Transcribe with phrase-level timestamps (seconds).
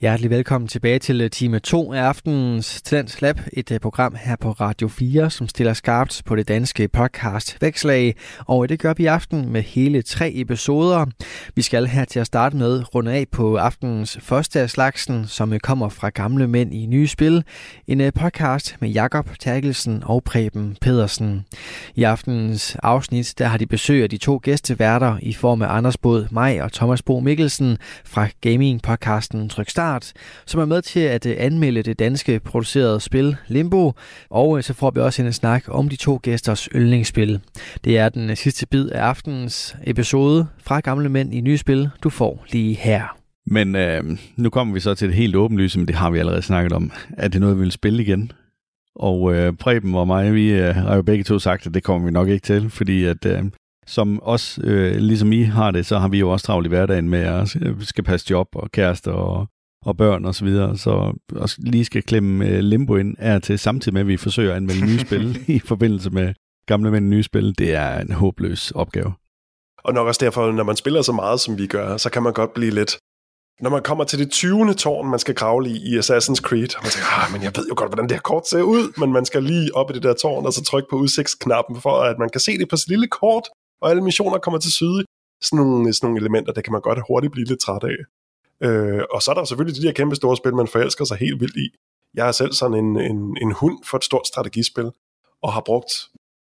[0.00, 4.36] Hjertelig velkommen tilbage til øh, time 2 af aftenens Talents Lab, et øh, program her
[4.36, 8.16] på Radio 4, som stiller skarpt på det danske podcast Vækslag,
[8.46, 11.06] og øh, det gør vi i aften med hele tre episoder.
[11.54, 15.58] Vi skal her til at starte med runde af på aftenens første af slagsen, som
[15.62, 17.44] kommer fra Gamle Mænd i Nye Spil,
[17.86, 21.44] en podcast med Jakob Terkelsen og Preben Pedersen.
[21.94, 25.96] I aftenens afsnit, der har de besøg af de to gæsteværter i form af Anders
[25.96, 30.12] Båd, mig og Thomas Bo Mikkelsen fra gaming-podcasten Trykstart Start,
[30.46, 33.92] som er med til at øh, anmelde det danske producerede spil Limbo,
[34.30, 37.40] og øh, så får vi også en snak om de to gæsters yndlingsspil.
[37.84, 41.90] Det er den øh, sidste bid af aftenens episode fra Gamle Mænd i Nye Spil,
[42.02, 43.16] du får lige her.
[43.46, 46.42] Men øh, nu kommer vi så til det helt åbenlyse, men det har vi allerede
[46.42, 46.92] snakket om.
[47.18, 48.32] Er det noget, vi vil spille igen?
[48.96, 52.06] Og øh, Preben og mig, vi øh, har jo begge to sagt, at det kommer
[52.06, 53.44] vi nok ikke til, fordi at øh,
[53.86, 57.08] som os, øh, ligesom I har det, så har vi jo også travlt i hverdagen
[57.08, 59.48] med at skal passe job og kærester og
[59.86, 63.58] og børn og så videre, så også lige skal klemme uh, limbo ind er til
[63.58, 66.34] samtidig med, at vi forsøger at anmelde nye spil i forbindelse med
[66.66, 67.54] gamle mænd nye spil.
[67.58, 69.12] Det er en håbløs opgave.
[69.84, 72.32] Og nok også derfor, når man spiller så meget, som vi gør, så kan man
[72.32, 72.98] godt blive lidt...
[73.60, 74.74] Når man kommer til det 20.
[74.74, 77.66] tårn, man skal kravle i i Assassin's Creed, og man tænker, ah, men jeg ved
[77.68, 80.02] jo godt, hvordan det her kort ser ud, men man skal lige op i det
[80.02, 82.88] der tårn, og så trykke på udsigtsknappen, for at man kan se det på sit
[82.88, 83.44] lille kort,
[83.82, 85.04] og alle missioner kommer til syde.
[85.44, 87.98] Sådan nogle, sådan nogle elementer, det kan man godt hurtigt blive lidt træt af.
[88.60, 91.40] Øh, og så er der selvfølgelig de der kæmpe store spil, man forelsker sig helt
[91.40, 91.68] vildt i.
[92.14, 94.90] Jeg er selv sådan en, en, en hund for et stort strategispil,
[95.42, 95.92] og har brugt,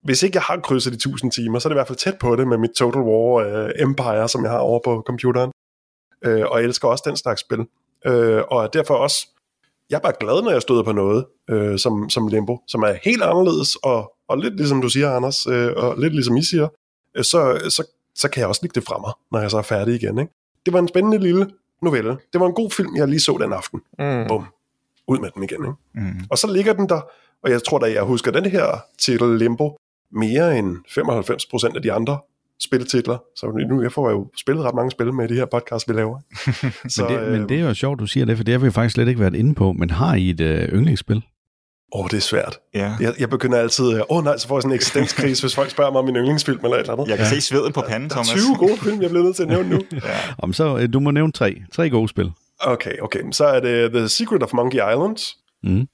[0.03, 2.17] hvis ikke jeg har krydset de 1000 timer, så er det i hvert fald tæt
[2.19, 5.51] på det med mit Total War uh, Empire, som jeg har over på computeren.
[6.25, 7.59] Øh, og jeg elsker også den slags spil.
[8.05, 9.27] Øh, og er derfor også,
[9.89, 12.93] jeg er bare glad, når jeg støder på noget øh, som, som Limbo, som er
[13.03, 16.67] helt anderledes, og, og lidt ligesom du siger, Anders, øh, og lidt ligesom I siger,
[17.17, 17.83] øh, så, så,
[18.15, 20.19] så kan jeg også lægge det fra mig, når jeg så er færdig igen.
[20.19, 20.33] Ikke?
[20.65, 21.49] Det var en spændende lille
[21.83, 22.17] novelle.
[22.33, 23.81] Det var en god film, jeg lige så den aften.
[23.99, 24.27] Mm.
[24.27, 24.45] Bum.
[25.07, 25.61] Ud med den igen.
[25.61, 26.07] Ikke?
[26.13, 26.25] Mm.
[26.29, 27.01] Og så ligger den der,
[27.43, 29.77] og jeg tror da, jeg husker den her titel Limbo
[30.11, 30.77] mere end
[31.69, 32.19] 95% af de andre
[32.63, 33.17] spilletitler.
[33.35, 35.93] Så nu jeg får jeg jo spillet ret mange spil med de her podcast, vi
[35.93, 36.19] laver.
[36.95, 38.59] så, men, det, øh, men det er jo sjovt, du siger det, for det har
[38.59, 39.71] vi faktisk slet ikke været inde på.
[39.71, 41.21] Men har I et øh, yndlingsspil?
[41.95, 42.59] Åh, oh, det er svært.
[42.73, 42.95] Ja.
[42.99, 45.69] Jeg, jeg begynder altid, åh oh, nej, så får jeg sådan en eksistenskrise, hvis folk
[45.69, 47.07] spørger mig om min yndlingsfilm eller et eller andet.
[47.07, 47.29] Jeg kan ja.
[47.29, 48.27] se sveden på panden, Thomas.
[48.27, 49.79] Der er 20 gode film, jeg bliver nødt til at nævne nu.
[49.91, 50.17] ja.
[50.37, 51.55] Om så, øh, du må nævne tre.
[51.71, 52.31] Tre gode spil.
[52.59, 53.19] Okay, okay.
[53.31, 55.17] Så er det The Secret of Monkey Island.
[55.63, 55.87] Mm.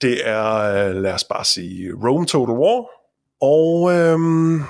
[0.00, 2.86] Det er, øh, lad os bare sige, Rome Total War.
[3.40, 4.62] Og, øhm,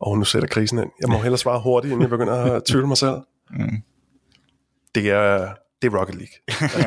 [0.00, 0.90] og nu sætter krisen ind.
[1.00, 3.16] Jeg må hellere svare hurtigt, inden jeg begynder at tvivle mig selv.
[3.50, 3.82] Mm.
[4.94, 5.54] Det er
[5.84, 6.34] det er Rocket League.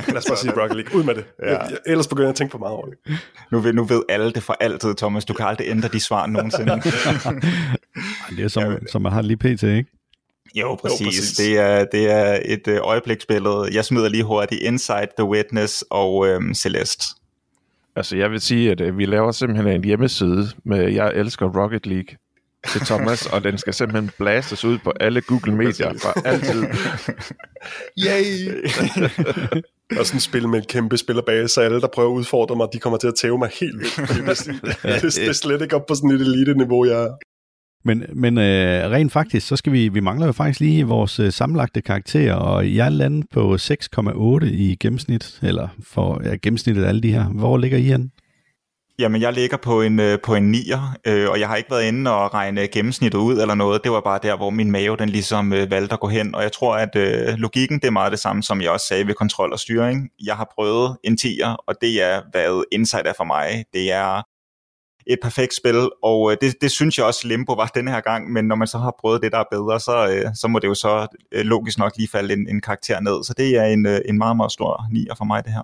[0.13, 0.99] Lad os bare sige Rocket League.
[0.99, 1.25] Ud med det.
[1.43, 1.57] Ja.
[1.57, 2.97] Jeg, ellers begynder jeg at tænke for meget over det.
[3.51, 5.25] Nu ved, nu ved alle det for altid, Thomas.
[5.25, 6.71] Du kan aldrig ændre de svar nogensinde.
[8.37, 9.85] det er som, ja, som man har lige pt, ikke?
[10.55, 11.01] Jo, præcis.
[11.01, 11.37] Jo, præcis.
[11.37, 13.67] Det, er, det er et øh, øjebliksbillede.
[13.73, 17.05] Jeg smider lige hurtigt Inside, The Witness og øhm, Celeste.
[17.95, 21.85] Altså, jeg vil sige, at øh, vi laver simpelthen en hjemmeside med Jeg elsker Rocket
[21.87, 22.17] League
[22.71, 26.63] til Thomas, og den skal simpelthen blastes ud på alle Google-medier for altid.
[28.05, 28.47] Yay!
[29.99, 32.67] og sådan et spil med en kæmpe spillerbase, så alle, der prøver at udfordre mig,
[32.73, 33.95] de kommer til at tæve mig helt vildt.
[33.97, 37.13] Det, det, er slet ikke op på sådan et elite-niveau, jeg er.
[37.85, 41.31] Men, men øh, rent faktisk, så skal vi, vi mangler jo faktisk lige vores øh,
[41.31, 46.87] sammenlagte karakterer, og jeg er landet på 6,8 i gennemsnit, eller for ja, gennemsnittet af
[46.87, 47.23] alle de her.
[47.23, 48.11] Hvor ligger I hen?
[48.99, 51.87] Jamen, jeg ligger på en, øh, på en 9'er, øh, og jeg har ikke været
[51.87, 53.83] inde og regne gennemsnittet ud eller noget.
[53.83, 56.35] Det var bare der, hvor min mave den ligesom øh, valgte at gå hen.
[56.35, 59.07] Og jeg tror, at øh, logikken det er meget det samme, som jeg også sagde
[59.07, 60.09] ved kontrol og styring.
[60.25, 63.65] Jeg har prøvet en 10'er, og det er, hvad Insight er for mig.
[63.73, 64.21] Det er
[65.07, 68.31] et perfekt spil, og øh, det, det synes jeg også Limbo var denne her gang,
[68.33, 70.67] men når man så har prøvet det, der er bedre, så, øh, så må det
[70.67, 73.23] jo så øh, logisk nok lige falde en, en karakter ned.
[73.23, 75.61] Så det er en, øh, en meget, meget stor 9'er for mig, det her.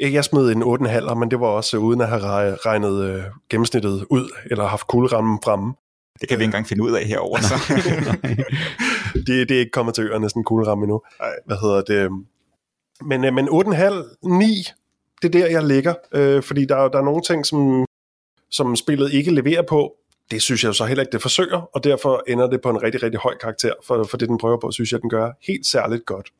[0.00, 2.20] Jeg smed en 8,5, men det var også uden at have
[2.54, 5.74] regnet øh, gennemsnittet ud, eller haft kuglerammen fremme.
[6.20, 7.42] Det kan vi ikke engang finde ud af herovre.
[7.42, 7.54] Så.
[9.26, 11.02] det, det er ikke kommet til øerne, sådan en kugleramme endnu.
[11.20, 11.30] Nej.
[11.46, 12.10] Hvad hedder det?
[13.04, 14.64] Men, øh, men 8,5, 9,
[15.22, 15.94] det er der, jeg ligger.
[16.14, 17.84] Øh, fordi der, der er nogle ting, som,
[18.50, 19.96] som spillet ikke leverer på.
[20.30, 23.02] Det synes jeg så heller ikke, det forsøger, og derfor ender det på en rigtig,
[23.02, 23.72] rigtig høj karakter.
[23.86, 26.30] For, for det, den prøver på, synes jeg, den gør helt særligt godt.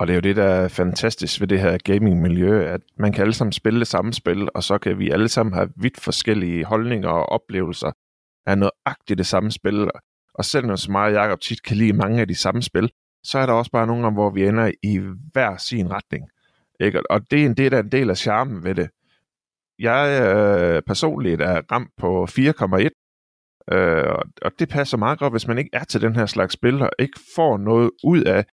[0.00, 3.22] Og det er jo det, der er fantastisk ved det her gaming-miljø, at man kan
[3.22, 6.64] alle sammen spille det samme spil, og så kan vi alle sammen have vidt forskellige
[6.64, 7.92] holdninger og oplevelser
[8.46, 9.90] af nøjagtigt det samme spil.
[10.34, 12.90] Og selv når så meget Jacob tit kan lide mange af de samme spil,
[13.24, 15.00] så er der også bare nogle gange, hvor vi ender i
[15.32, 16.28] hver sin retning.
[16.80, 17.10] Ikke?
[17.10, 18.90] Og det er en del af en del af charmen ved det.
[19.78, 25.58] Jeg øh, personligt er ramt på 4,1, øh, og det passer meget godt, hvis man
[25.58, 28.44] ikke er til den her slags spil, og ikke får noget ud af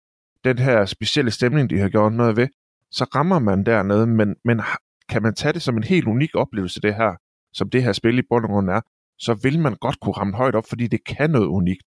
[0.44, 2.48] den her specielle stemning, de har gjort noget ved,
[2.90, 4.60] så rammer man dernede, men, men
[5.08, 7.14] kan man tage det som en helt unik oplevelse, det her,
[7.52, 8.80] som det her spil i bund og grund er,
[9.18, 11.82] så vil man godt kunne ramme højt op, fordi det kan noget unikt.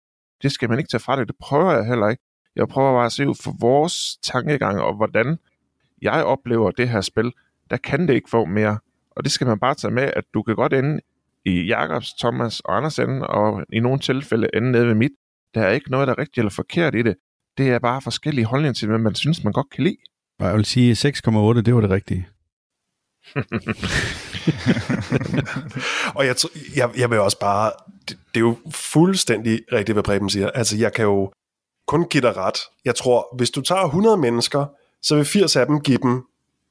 [0.44, 1.28] Det skal man ikke tage fra det.
[1.28, 2.24] Det prøver jeg heller ikke.
[2.56, 5.38] Jeg prøver bare at se ud for vores tankegang, og hvordan
[6.02, 7.32] jeg oplever det her spil,
[7.70, 8.80] der kan det ikke få mere.
[9.12, 11.00] Og det skal man bare tage med, at du kan godt ende
[11.46, 15.12] i Jakobs, Thomas og Anders ende, og i nogle tilfælde ende nede ved mit.
[15.54, 17.16] Der er ikke noget, der er rigtigt eller forkert i det.
[17.58, 19.98] Det er bare forskellige holdninger til, hvad man synes, man godt kan lide.
[20.40, 22.28] Jeg vil sige 6,8, det var det rigtige.
[26.16, 26.36] og jeg,
[26.76, 27.72] jeg, jeg vil også bare,
[28.10, 30.50] det, det er jo fuldstændig rigtigt, hvad Preben siger.
[30.50, 31.32] Altså, jeg kan jo
[31.88, 32.58] kun give dig ret.
[32.86, 34.66] Jeg tror, hvis du tager 100 mennesker,
[35.02, 36.24] så vil 80 af dem give, dem,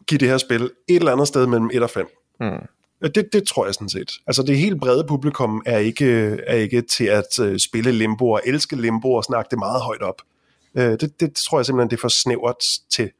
[0.07, 2.09] give det her spil et eller andet sted mellem 1 og 5.
[2.41, 2.67] Mm.
[3.15, 4.13] Det, det tror jeg sådan set.
[4.27, 8.41] Altså det helt brede publikum er ikke, er ikke til at uh, spille limbo og
[8.47, 10.23] elske limbo og snakke det meget højt op.
[10.77, 12.57] Uh, det, det tror jeg simpelthen, det er for snævert
[12.91, 13.11] til.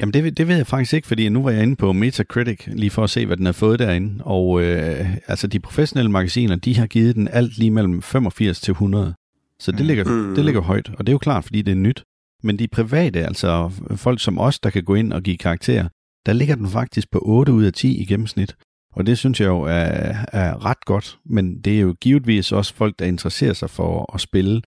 [0.00, 2.90] Jamen det, det ved jeg faktisk ikke, fordi nu var jeg inde på Metacritic lige
[2.90, 4.24] for at se, hvad den har fået derinde.
[4.24, 8.72] Og øh, altså de professionelle magasiner, de har givet den alt lige mellem 85 til
[8.72, 9.14] 100.
[9.58, 9.86] Så det mm.
[9.86, 10.34] ligger, mm.
[10.34, 12.04] det ligger højt, og det er jo klart, fordi det er nyt.
[12.42, 15.88] Men de private, altså folk som os, der kan gå ind og give karakterer,
[16.26, 18.56] der ligger den faktisk på 8 ud af 10 i gennemsnit.
[18.92, 22.74] Og det synes jeg jo er, er ret godt, men det er jo givetvis også
[22.74, 24.62] folk, der interesserer sig for at spille.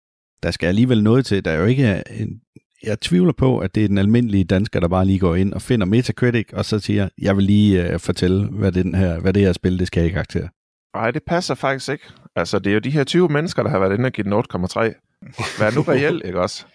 [0.46, 2.42] Der skal alligevel noget til, der er jo ikke en,
[2.84, 5.62] jeg tvivler på, at det er den almindelige dansker, der bare lige går ind og
[5.62, 9.34] finder Metacritic, og så siger, jeg vil lige uh, fortælle, hvad det, den her, hvad
[9.34, 10.48] det her spil, det skal have i karakter.
[10.96, 12.04] Nej, det passer faktisk ikke.
[12.36, 14.34] Altså, det er jo de her 20 mennesker, der har været inde og givet den
[14.34, 15.60] 8,3.
[15.60, 16.66] Vær nu reelt, ikke også?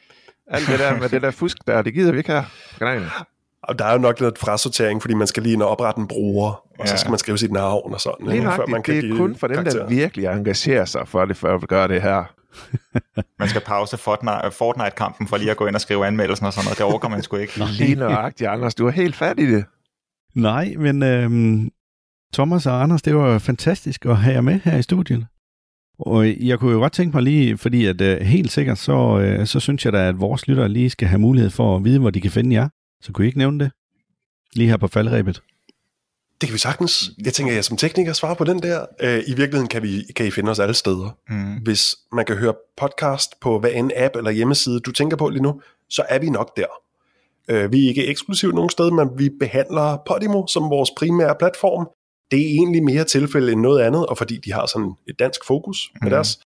[0.46, 2.44] Alt det der med det der fusk der, det gider vi ikke her
[2.78, 3.06] kanalen.
[3.62, 6.08] Og der er jo nok lidt frasortering, fordi man skal lige ind og oprette en
[6.08, 6.86] bruger, og ja.
[6.86, 8.26] så skal man skrive sit navn og sådan.
[8.26, 11.08] Lige nok, før man det, kan det er kun for dem, der virkelig engagerer sig
[11.08, 12.39] for det, for at gøre det her.
[13.38, 16.78] Man skal pause Fortnite-kampen for lige at gå ind og skrive anmeldelsen og sådan noget.
[16.78, 17.64] Det overgår man sgu ikke.
[17.78, 18.74] lige nøjagtigt, Anders.
[18.74, 19.64] Du er helt fat i det.
[20.34, 21.70] Nej, men øhm,
[22.34, 25.26] Thomas og Anders, det var fantastisk at have jer med her i studiet.
[25.98, 29.46] Og jeg kunne jo godt tænke mig lige, fordi at øh, helt sikkert, så, øh,
[29.46, 32.10] så synes jeg da, at vores lyttere lige skal have mulighed for at vide, hvor
[32.10, 32.68] de kan finde jer.
[33.00, 33.72] Så kunne I ikke nævne det?
[34.54, 35.42] Lige her på faldrebet.
[36.40, 37.10] Det kan vi sagtens.
[37.24, 38.86] Jeg tænker, jeg som tekniker svarer på den der.
[39.00, 41.16] Øh, I virkeligheden kan, vi, kan I finde os alle steder.
[41.28, 41.54] Mm.
[41.54, 45.42] Hvis man kan høre podcast på hvad en app eller hjemmeside, du tænker på lige
[45.42, 46.66] nu, så er vi nok der.
[47.48, 51.88] Øh, vi er ikke eksklusivt nogen sted, men vi behandler Podimo som vores primære platform.
[52.30, 55.44] Det er egentlig mere tilfælde end noget andet, og fordi de har sådan et dansk
[55.46, 56.10] fokus med mm.
[56.10, 56.40] deres.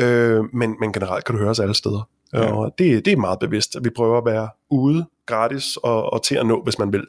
[0.00, 2.08] Øh, men, men generelt kan du høre os alle steder.
[2.32, 2.52] Ja.
[2.52, 6.22] Og det, det er meget bevidst, at vi prøver at være ude gratis og, og
[6.22, 7.06] til at nå, hvis man vil.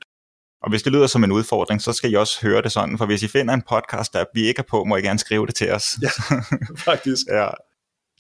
[0.63, 3.05] Og hvis det lyder som en udfordring, så skal I også høre det sådan, for
[3.05, 5.55] hvis I finder en podcast, der vi ikke er på, må I gerne skrive det
[5.55, 5.97] til os.
[6.01, 6.09] Ja,
[6.91, 7.27] faktisk.
[7.31, 7.47] ja.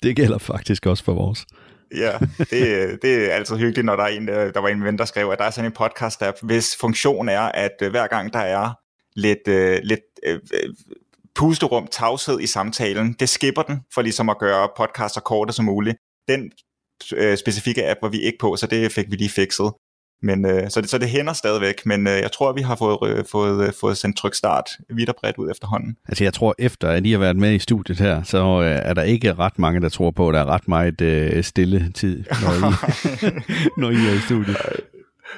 [0.03, 1.45] Det gælder faktisk også for vores.
[1.95, 5.05] ja, det, det er altid hyggeligt, når der er en, der var en ven, der
[5.05, 8.39] skrev, at der er sådan en podcast-app, hvis funktion er, at øh, hver gang der
[8.39, 8.73] er
[9.15, 9.99] lidt, uh, lidt
[10.29, 10.39] uh,
[11.35, 15.97] pusterum, tavshed i samtalen, det skipper den, for ligesom at gøre podcaster korte som muligt.
[16.27, 16.51] Den
[17.13, 19.71] øh, specifikke app var vi ikke på, så det fik vi lige fikset.
[20.21, 22.97] Men, øh, så, det, så det hænder stadigvæk, men øh, jeg tror, vi har fået,
[23.09, 25.95] øh, fået, øh, fået sendt tryk start vidt og bredt ud efterhånden.
[26.07, 28.93] Altså jeg tror, efter at I har været med i studiet her, så øh, er
[28.93, 32.23] der ikke ret mange, der tror på, at der er ret meget øh, stille tid,
[32.41, 32.73] når I,
[33.81, 34.57] når I er i studiet.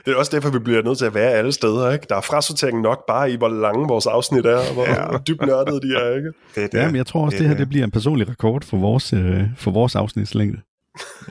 [0.06, 1.92] Det er også derfor, vi bliver nødt til at være alle steder.
[1.92, 2.06] Ikke?
[2.10, 5.18] Der er frasortering nok bare i, hvor lange vores afsnit er, og hvor, ja.
[5.28, 6.16] dybt nørdede de er.
[6.16, 6.32] Ikke?
[6.56, 6.78] Det er det.
[6.78, 9.14] Ja, men jeg tror også, det, det her det bliver en personlig rekord for vores,
[9.14, 10.62] øh, for vores afsnitslængde.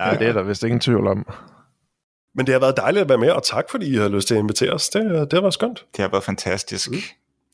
[0.01, 1.27] Ja, det er der vist ingen tvivl om.
[2.39, 4.35] Men det har været dejligt at være med, og tak fordi I har lyst til
[4.35, 4.89] at invitere os.
[4.89, 5.85] Det, det har været skønt.
[5.97, 6.91] Det har været fantastisk.
[6.91, 6.97] Mm.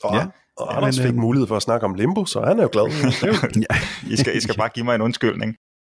[0.05, 0.27] Og, ja.
[0.57, 2.85] og Anders fik øhm, mulighed for at snakke om limbo, så han er jo glad.
[3.71, 3.77] ja,
[4.13, 5.57] I, skal, I skal bare give mig en undskyldning.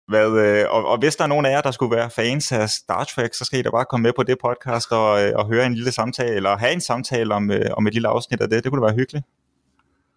[0.08, 2.70] Hvad, øh, og, og hvis der er nogen af jer, der skulle være fans af
[2.70, 5.46] Star Trek, så skal I da bare komme med på det podcast og, øh, og
[5.46, 8.50] høre en lille samtale, eller have en samtale om, øh, om et lille afsnit af
[8.50, 8.64] det.
[8.64, 9.26] Det kunne da være hyggeligt.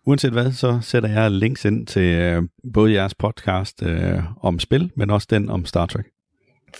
[0.05, 4.91] Uanset hvad, så sætter jeg links ind til øh, både jeres podcast øh, om spil,
[4.95, 6.05] men også den om Star Trek.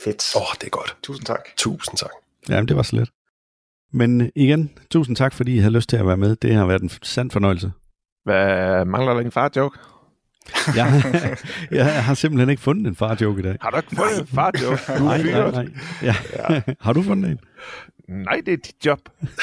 [0.03, 0.35] Fedt.
[0.35, 0.97] Åh, oh, det er godt.
[1.03, 1.39] Tusind tak.
[1.57, 2.09] Tusind tak.
[2.49, 3.09] Jamen, det var så let.
[3.93, 6.35] Men igen, tusind tak, fordi I havde lyst til at være med.
[6.35, 7.71] Det har været en sand fornøjelse.
[8.23, 9.79] Hvad mangler der en far-joke?
[10.75, 11.03] jeg,
[11.71, 13.57] jeg har simpelthen ikke fundet en far-joke i dag.
[13.61, 15.03] Har du ikke fundet en far-joke?
[15.03, 15.67] nej, nej, nej.
[16.01, 16.15] Ja.
[16.49, 16.61] ja.
[16.85, 17.39] har du fundet en?
[18.09, 18.99] Nej, det er dit job.
[19.21, 19.39] det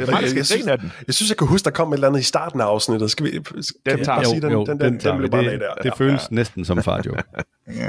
[0.00, 0.92] er mig, der skal af den.
[1.06, 3.10] Jeg synes, jeg kan huske, der kom et eller andet i starten af afsnittet.
[3.10, 3.30] Skal vi,
[3.60, 5.74] skal den tager vi sige, den, jo, den, den, den, den, den bare det, der.
[5.82, 6.34] Det føles ja.
[6.34, 7.22] næsten som far joke.
[7.80, 7.88] ja.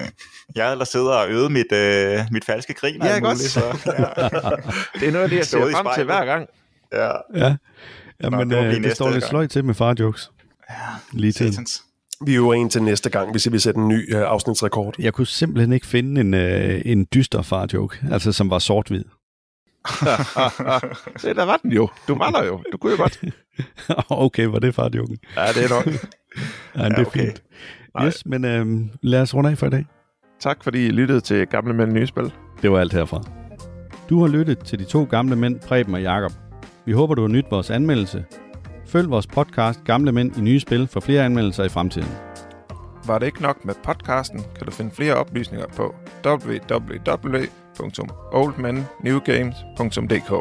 [0.56, 3.04] Jeg ellers sidder og øvet mit, øh, mit falske grin.
[3.04, 3.20] Ja.
[3.20, 3.92] Muligt, så, ja.
[5.00, 6.48] det er noget af det, jeg ser frem til hver gang.
[6.94, 7.12] Ja.
[7.36, 7.56] Ja,
[8.24, 10.32] ja Nå, men det øh, det står lidt sløjt til med far-jokes.
[10.70, 10.76] Ja,
[11.14, 11.54] Lige til.
[12.26, 14.96] Vi er jo en til næste gang, hvis vi sætter en ny øh, afsnitsrekord.
[15.00, 19.04] Jeg kunne simpelthen ikke finde en, øh, en dyster far-joke, altså som var sort-hvid.
[21.22, 21.90] Se, der var den jo.
[22.08, 22.64] Du var der jo.
[22.72, 23.24] Du kunne jo godt.
[24.26, 25.18] okay, var det far-joken?
[25.36, 25.86] Ja, det er nok.
[26.78, 27.20] Ja, det er okay.
[27.20, 27.44] fint.
[28.04, 28.66] Yes, men øh,
[29.02, 29.86] lad os runde af for i dag.
[30.40, 32.34] Tak fordi I lyttede til Gamle Mænd Nye Spil.
[32.62, 33.24] Det var alt herfra.
[34.10, 36.32] Du har lyttet til de to gamle mænd, Preben og Jakob.
[36.86, 38.26] Vi håber, du har nydt vores anmeldelse.
[38.88, 42.10] Følg vores podcast Gamle Mænd i Nye Spil for flere anmeldelser i fremtiden.
[43.06, 45.96] Var det ikke nok med podcasten, kan du finde flere oplysninger på
[47.80, 50.32] www.oldmennewgames.dk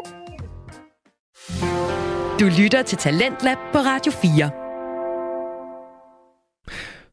[2.39, 4.49] Du lytter til Talentlab på Radio 4.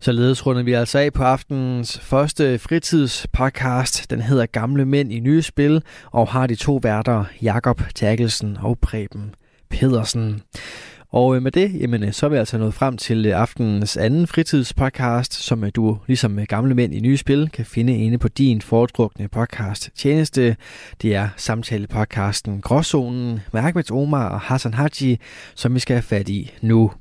[0.00, 4.10] Således runder vi altså af på aftenens første fritidspodcast.
[4.10, 8.78] Den hedder Gamle Mænd i Nye Spil, og har de to værter, Jakob Terkelsen og
[8.78, 9.34] Preben
[9.70, 10.42] Pedersen.
[11.12, 13.96] Og øh, med det, jamen, øh, så er vi altså nået frem til øh, aftenens
[13.96, 18.62] anden fritidspodcast, som du ligesom Gamle Mænd i Nye Spil kan finde inde på din
[18.62, 20.56] foretrukne podcast tjeneste.
[21.02, 25.18] Det er samtalepodcasten Gråzonen med Ahmed Omar og Hassan Haji,
[25.54, 26.92] som vi skal have fat i nu.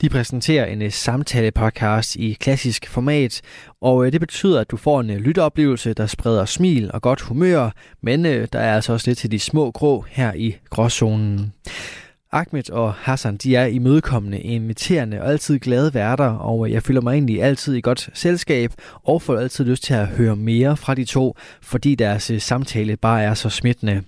[0.00, 3.40] De præsenterer en samtalepodcast samtale-podcast i klassisk format,
[3.80, 7.70] og det betyder, at du får en lytteoplevelse, der spreder smil og godt humør,
[8.02, 11.52] men der er altså også lidt til de små grå her i gråzonen.
[12.32, 17.12] Ahmed og Hassan, de er imødekommende, inviterende og altid glade værter, og jeg føler mig
[17.12, 18.72] egentlig altid i godt selskab,
[19.04, 22.96] og får altid lyst til at høre mere fra de to, fordi deres øh, samtale
[22.96, 24.02] bare er så smittende.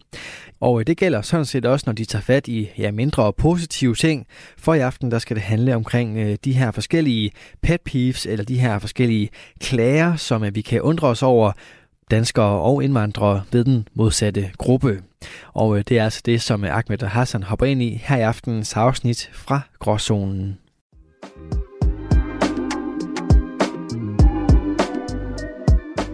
[0.61, 3.37] Og øh, det gælder sådan set også, når de tager fat i ja, mindre og
[3.37, 4.27] positive ting.
[4.59, 7.31] For i aften, der skal det handle omkring øh, de her forskellige
[7.63, 9.29] pet peeves, eller de her forskellige
[9.61, 11.53] klager, som øh, vi kan undre os over,
[12.11, 15.10] danskere og indvandrere ved den modsatte gruppe.
[15.55, 18.17] Og øh, det er altså det, som øh, Ahmed og Hassan hopper ind i her
[18.17, 20.59] i aftenens afsnit fra Gråzonen.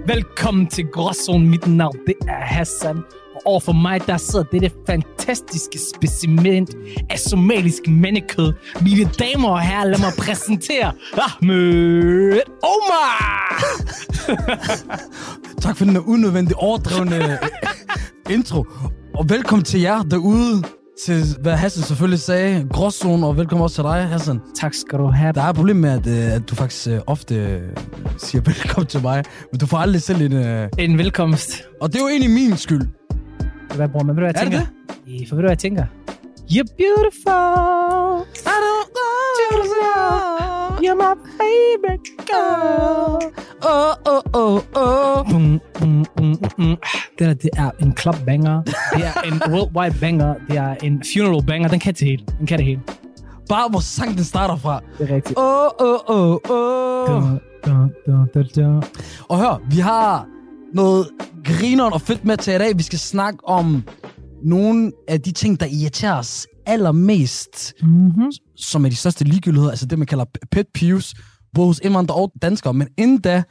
[0.06, 1.48] Velkommen til Gråzonen.
[1.50, 2.96] Mit navn det er Hassan.
[3.34, 6.68] Og overfor mig, der sidder dette fantastiske specimen
[7.10, 8.52] af somalisk mandekød.
[8.80, 13.62] Mine damer og herrer, lad mig præsentere Ahmed Omar!
[15.60, 17.38] Tak for den unødvendige overdrevne
[18.30, 18.64] intro.
[19.16, 20.62] Og velkommen til jer derude,
[21.04, 24.40] til hvad Hassan selvfølgelig sagde, gråzone, og velkommen også til dig, Hassan.
[24.60, 25.32] tak skal du have.
[25.32, 27.60] Der er et problem med, at, øh, at du faktisk øh, ofte øh,
[28.18, 30.32] siger velkommen til mig, men du får aldrig selv en...
[30.32, 31.62] øh, En velkomst.
[31.80, 32.82] Og det er jo egentlig min skyld.
[33.76, 34.66] Hvad, bror, men ved du, hvad jeg Er det
[35.06, 35.20] tænker?
[35.20, 35.28] det?
[35.28, 35.84] For ved du, hvad jeg tænker?
[36.50, 38.26] You're beautiful.
[38.36, 40.65] I don't know.
[40.86, 43.18] You're my favorite girl.
[43.62, 45.24] Oh, oh, oh, oh.
[45.30, 46.76] Bum, bum, bum, bum.
[47.18, 48.62] Det der, det er en club banger.
[48.62, 50.34] Det er en worldwide banger.
[50.48, 51.68] Det er en funeral banger.
[51.68, 52.24] Den kan det hele.
[52.38, 52.80] Den kan det hele.
[53.48, 54.80] Bare hvor sangen den starter fra.
[54.98, 55.38] Det er rigtigt.
[55.38, 57.06] Oh, oh, oh, oh.
[57.06, 57.40] Dun,
[58.06, 58.82] dun, dun, dun.
[59.28, 60.26] Og hør, vi har
[60.74, 61.08] noget
[61.44, 62.78] grineren og fedt med til i dag.
[62.78, 63.84] Vi skal snakke om
[64.44, 68.32] nogle af de ting, der irriterer os allermest, Mm-hmm.
[68.56, 71.14] som er de største ligegyldigheder, altså det, man kalder pet peeves,
[71.54, 72.74] både hos indvandrere og danskere.
[72.74, 73.42] Men inden da,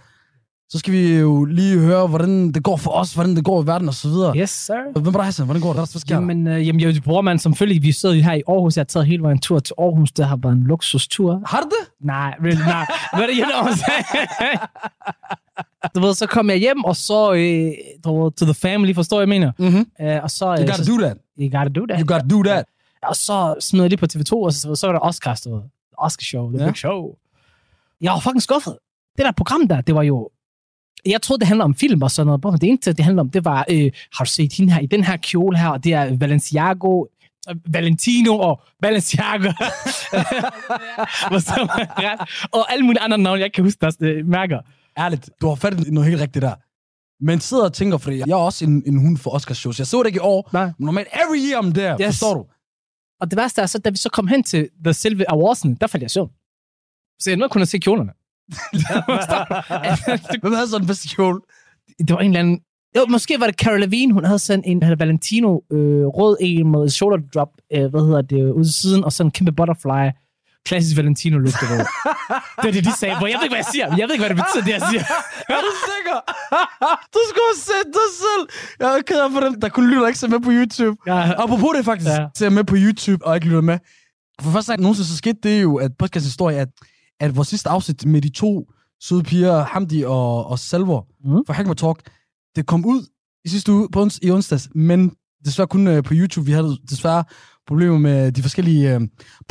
[0.70, 3.68] så skal vi jo lige høre, hvordan det går for os, hvordan det går i
[3.68, 4.38] verden og så videre.
[4.38, 5.00] Yes, sir.
[5.02, 5.46] Hvem er Hassan?
[5.46, 5.78] Hvordan går det?
[5.92, 6.16] Hvad sker?
[6.16, 7.84] Jamen, øh, jamen, jeg bruger man selvfølgelig.
[7.84, 8.76] Vi sidder jo her i Aarhus.
[8.78, 10.12] Jeg har taget hele vejen tur til Aarhus.
[10.12, 11.42] Det har været en luksustur.
[11.46, 11.92] Har du det?
[12.08, 12.86] Nej, really, nej.
[13.14, 13.74] Hvad you know?
[15.96, 17.72] Du ved, så kom jeg hjem, og så øh,
[18.06, 19.52] to the family, forstår jeg, mener.
[19.60, 19.86] Mm-hmm.
[20.02, 21.18] Øh, og så, You øh, gotta så, do that.
[21.40, 22.00] You gotta do that.
[22.00, 22.66] You gotta do that.
[23.08, 25.62] Og så smed jeg lige på TV2, og så, så var der Oscars, du ved.
[25.98, 26.70] Oscar show, the Ja.
[26.70, 27.16] big show.
[28.02, 28.78] Jeg var fucking skuffet.
[29.18, 30.30] Det der program der, det var jo...
[31.06, 32.44] Jeg troede, det handler om film og sådan noget.
[32.44, 34.86] Men det eneste, det handler om, det var, øh, har du set hende her i
[34.86, 37.06] den her kjole her, og det er Balenciago,
[37.50, 39.56] øh, Valentino og ret?
[42.54, 44.60] og alle mulige andre navne, jeg kan huske deres øh, mærker.
[45.00, 46.54] Ærligt, du har fattet noget helt rigtigt der.
[47.24, 49.80] Men sidder og tænker, fordi jeg er også en, en hund for Oscars shows.
[49.80, 50.66] Jeg så det ikke i år, Nej.
[50.66, 52.06] men normalt every year om der, Yes.
[52.08, 52.46] forstår du?
[53.26, 55.88] Og det værste er så, da vi så kom hen til The Silver Awards'en, der
[55.88, 56.30] faldt jeg søvn.
[57.22, 58.12] Så jeg nåede kun at se kjolerne.
[60.42, 61.40] Hvem havde sådan en bedste kjole?
[62.00, 62.60] det var en eller anden...
[62.98, 66.72] Jo, måske var det Cara Levine, hun havde sådan en havde Valentino øh, rød en
[66.72, 70.10] med shoulder drop, øh, hvad hedder det, ude siden, og sådan en kæmpe butterfly.
[70.66, 71.54] Klassisk Valentino look,
[72.62, 73.16] det er det, de sagde.
[73.20, 73.88] Bro, jeg ved ikke, hvad jeg siger.
[74.00, 75.04] Jeg ved ikke, hvad det betyder, det jeg siger.
[75.56, 76.18] Er du sikker?
[77.16, 78.44] du skulle have set dig selv.
[78.80, 80.98] Jeg er ked af for dem, der kun lytter ikke se med på YouTube.
[81.08, 81.32] Ja.
[81.44, 82.26] Apropos det faktisk, Ja.
[82.38, 83.78] ser med på YouTube og ikke lytter med.
[84.42, 86.70] For første gang nogensinde så skete det jo, at podcast historie, at,
[87.20, 88.72] at vores sidste afsnit med de to
[89.04, 91.46] søde piger, Hamdi og, og Salvor, mm.
[91.46, 92.00] for Hackma Talk,
[92.56, 93.02] det kom ud
[93.46, 95.12] i sidste uge på ons, i onsdags, men
[95.46, 96.46] desværre kun øh, på YouTube.
[96.46, 97.24] Vi havde desværre
[97.68, 99.02] problemer med de forskellige øh,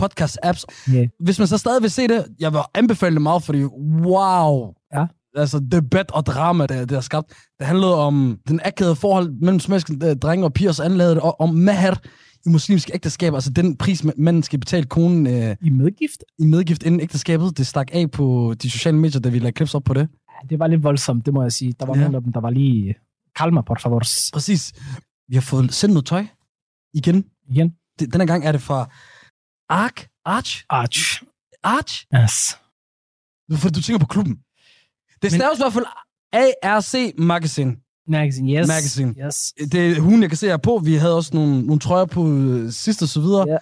[0.02, 0.64] podcast-apps.
[0.94, 1.08] Yeah.
[1.20, 4.72] Hvis man så stadig vil se det, jeg vil anbefale det meget, fordi wow.
[4.94, 5.06] Ja.
[5.36, 7.28] Altså, debat og drama, det, det har skabt.
[7.58, 11.20] Det handlede om den akavede forhold mellem svenske øh, drenge og piger, så anlagde det
[11.22, 11.94] og- om maher
[12.46, 13.36] i muslimske ægteskaber.
[13.36, 16.24] Altså den pris, ma- manden skal betale konen øh, I medgift?
[16.38, 17.58] i medgift inden ægteskabet.
[17.58, 20.00] Det stak af på de sociale medier, da vi lagde klips op på det.
[20.00, 21.74] Ja, det var lidt voldsomt, det må jeg sige.
[21.80, 22.00] Der var Ja.
[22.02, 22.94] nogle af dem, der var lige...
[23.38, 24.02] Calma, por favor.
[24.32, 24.72] Præcis.
[25.28, 26.24] Vi har fået sendt noget tøj.
[26.94, 27.24] Igen.
[27.50, 27.72] Igen.
[27.98, 28.90] Det- Denne gang er det fra
[29.68, 30.08] Ark.
[30.24, 30.64] Arch.
[30.68, 31.22] Arch.
[31.62, 32.06] Arch.
[32.14, 32.58] Yes.
[33.60, 34.36] For du tænker på klubben.
[35.22, 35.84] Det staves i hvert fald
[36.62, 37.76] ARC Magazine.
[38.08, 38.68] Magazine, yes.
[38.68, 39.14] Magazine.
[39.26, 39.52] Yes.
[39.72, 40.78] Det er hun, jeg kan se her på.
[40.84, 43.44] Vi havde også nogle, nogle trøjer på øh, sidst og så videre.
[43.48, 43.56] Ja.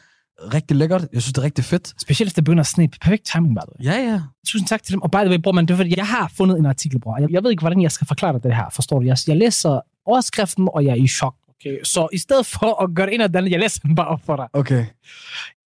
[0.54, 1.00] Rigtig lækkert.
[1.12, 1.94] Jeg synes, det er rigtig fedt.
[2.00, 2.88] Specielt hvis det begynder at sne.
[2.88, 3.92] Perfekt timing, by the way.
[3.92, 4.20] Ja, ja.
[4.46, 5.02] Tusind tak til dem.
[5.02, 7.20] Og by the way, bror, man, det er fordi, jeg har fundet en artikel, bror.
[7.20, 8.70] Jeg, jeg ved ikke, hvordan jeg skal forklare dig det her.
[8.70, 9.06] Forstår du?
[9.06, 11.34] Jeg, jeg læser overskriften, og jeg er i chok.
[11.62, 11.78] Okay.
[11.84, 14.36] Så i stedet for at gøre det ind og jeg læser den bare op for
[14.36, 14.48] dig.
[14.52, 14.86] Okay.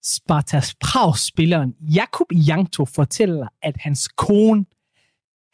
[0.02, 4.64] Spartas Prag-spilleren Jakub Jankto fortæller, at hans kone,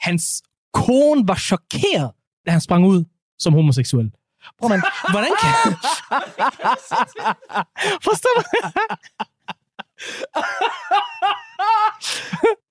[0.00, 2.10] hans kone var chokeret,
[2.46, 3.04] da han sprang ud
[3.38, 4.10] som homoseksuel.
[4.58, 5.52] Bror, man, hvordan kan...
[8.06, 8.42] Forstår du?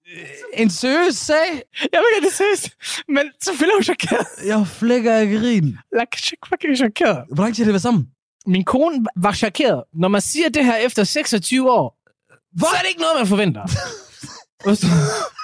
[0.54, 1.36] En seriøs sag?
[1.94, 2.70] Jeg ved ikke, det er seriøst,
[3.08, 4.26] men selvfølgelig er hun chokeret.
[4.48, 5.78] Jeg flækker af grin.
[5.92, 7.24] Jeg er fucking chokeret.
[7.34, 8.08] Hvor lang tid har det været sammen?
[8.48, 9.84] Min kone var chokeret.
[9.94, 11.98] Når man siger det her efter 26 år,
[12.60, 13.62] så er det ikke noget, man forventer.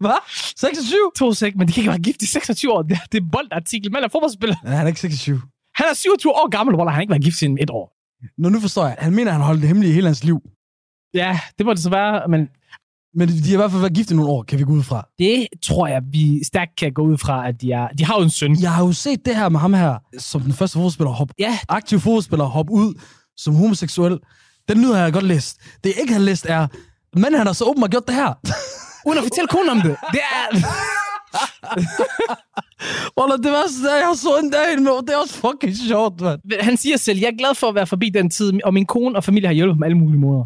[0.00, 0.18] Hvad?
[0.56, 0.96] 26?
[1.16, 2.82] To sek, men de kan ikke være gift i 26 år.
[2.82, 3.92] Det, er- det er boldartikel.
[3.92, 4.56] Man er fodboldspiller.
[4.64, 5.42] Ja, han er ikke 26.
[5.74, 7.96] Han er 27 år gammel, hvor han har ikke været gift siden et år.
[8.38, 8.96] Nå, nu forstår jeg.
[8.98, 10.40] Han mener, at han holdt det hemmeligt i hele hans liv.
[11.14, 12.48] Ja, det må det så være, men
[13.16, 14.82] Men de har i hvert fald været gift i nogle år, kan vi gå ud
[14.82, 15.08] fra.
[15.18, 18.22] det tror jeg, vi stærkt kan gå ud fra, at de, er, de har jo
[18.22, 18.56] en søn.
[18.60, 21.58] Jeg har jo set det her med ham her, som den første fodboldspiller, hop, Ja,
[21.68, 22.94] aktiv fodboldspiller, hop ud
[23.36, 24.18] som homoseksuel.
[24.68, 25.56] Den nyhed har jeg godt læst.
[25.84, 26.66] Det jeg ikke har læst er,
[27.14, 28.32] men han har så åbenbart gjort det her.
[29.06, 29.96] uden at fortælle konen om det.
[30.12, 30.58] Det er...
[33.18, 36.40] Wallah, det var sådan, jeg så en dag med, det er også fucking sjovt, mand.
[36.60, 39.16] Han siger selv, jeg er glad for at være forbi den tid, og min kone
[39.16, 40.44] og familie har hjulpet på alle mulige måder.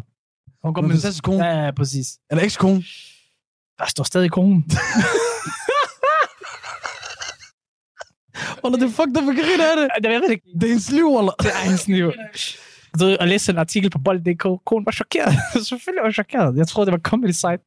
[0.63, 0.89] Hun går med...
[0.89, 1.45] fantastisk kone.
[1.45, 2.07] Ja, ja, præcis.
[2.31, 2.83] Eller ekskone.
[3.79, 4.65] Der står stadig konen.
[8.63, 10.09] Wallah, det er fucked up, jeg griner af det.
[10.09, 10.45] jeg ved det ikke.
[10.53, 11.33] Det er hendes liv, Wallah.
[11.39, 12.11] Det er hendes liv.
[12.99, 14.43] Du ved, at læse en artikel på bold.dk.
[14.65, 15.33] Konen var chokeret.
[15.69, 16.57] Selvfølgelig var chokeret.
[16.57, 17.59] Jeg tror, det var comedy site.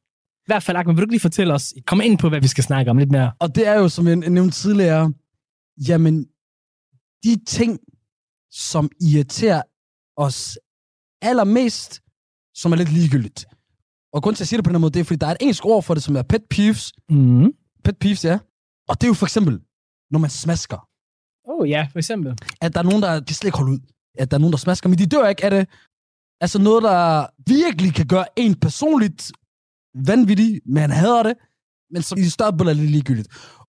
[0.45, 2.47] I hvert fald, Ahmed, vil du ikke lige fortælle os, kom ind på, hvad vi
[2.47, 3.31] skal snakke om lidt mere?
[3.39, 5.13] Og det er jo, som jeg nævnte tidligere,
[5.87, 6.25] jamen,
[7.23, 7.79] de ting,
[8.51, 9.61] som irriterer
[10.17, 10.57] os
[11.21, 12.01] allermest,
[12.55, 13.45] som er lidt ligegyldigt.
[14.13, 15.31] Og grund til, at jeg siger det på den måde, det er, fordi der er
[15.31, 16.93] et engelsk ord for det, som er pet peeves.
[17.09, 17.51] Mm.
[17.83, 18.39] Pet peeves, ja.
[18.89, 19.59] Og det er jo for eksempel,
[20.11, 20.87] når man smasker.
[21.45, 22.37] Oh ja, for eksempel.
[22.61, 23.79] At der er nogen, der de slet ikke holder ud.
[24.19, 25.67] At der er nogen, der smasker, men de dør ikke af det.
[26.41, 29.31] Altså noget, der virkelig kan gøre en personligt
[29.95, 31.33] vanvittig, men han hader det,
[31.91, 33.27] men som i større billede er lidt ligegyldigt.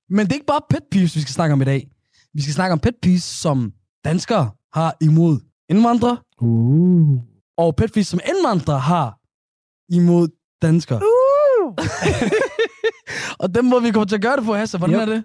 [0.08, 1.88] Men det er ikke bare pet peeves, vi skal snakke om i dag.
[2.34, 3.72] Vi skal snakke om pet peeves, som
[4.04, 7.33] danskere har imod indvandrere, Uh.
[7.58, 9.18] Og pet peeves, som indvandrere har
[9.94, 10.28] imod
[10.62, 11.00] danskere.
[11.02, 11.74] Uh.
[13.42, 14.78] og dem må vi komme til at gøre det på, Hasse.
[14.78, 15.08] Hvordan Yep.
[15.08, 15.24] er det?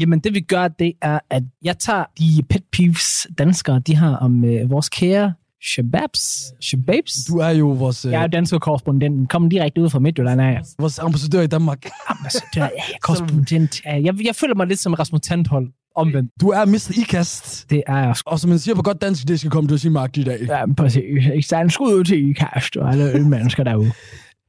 [0.00, 4.16] Jamen, det vi gør, det er, at jeg tager de pet peeves, danskere, de har
[4.16, 6.42] om øh, vores kære shababs.
[6.60, 7.14] Shababs.
[7.28, 9.26] Du er jo vores, øh, Jeg er jo dansk korrespondenten.
[9.26, 10.60] Kom direkte ud fra Midtjylland af.
[10.78, 11.86] vores ambassadør i Danmark.
[12.08, 13.84] Ambassadør, ja, korrespondent.
[13.84, 15.72] Ja, Jeg, jeg føler mig lidt som Rasmus Tandhold.
[15.94, 16.32] Omvendt.
[16.40, 16.98] Du er Mr.
[17.00, 17.70] Ikast.
[17.70, 18.14] Det er jeg.
[18.26, 20.22] Og som man siger på godt dansk, det skal komme til at sige magt i
[20.22, 20.40] dag.
[20.48, 21.02] Ja, præcis.
[21.34, 23.92] Ikke en skud ud til IKAST og alle ølmennesker derude.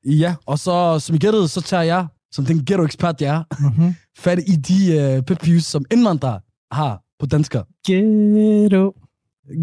[0.07, 3.95] Ja, og så, som I gættede, så tager jeg, som den ghetto-ekspert, jeg er, Mm-hmm.
[4.17, 6.39] fat i de pet peeves, som indvandrere
[6.71, 7.63] har på danskere.
[7.87, 8.93] Ghetto.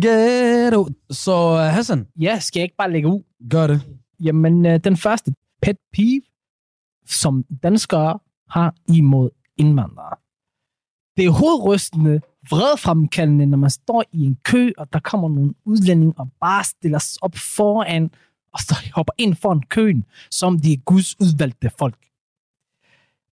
[0.03, 0.89] Ghetto.
[1.11, 3.23] Så uh, Hassan, Ja, skal jeg ikke bare lægge ud?
[3.51, 3.81] gør det.
[4.25, 6.23] Jamen, øh, den første pet peeve,
[7.07, 8.19] som danskere
[8.51, 10.17] har imod indvandrere.
[11.17, 12.21] Det er hovedrystende,
[12.51, 16.99] vredfremkaldende, når man står i en kø, og der kommer nogle udlændinge og bare stiller
[16.99, 18.11] sig op foran,
[18.53, 21.99] og så hopper ind foran køen, som de er Guds udvalgte folk.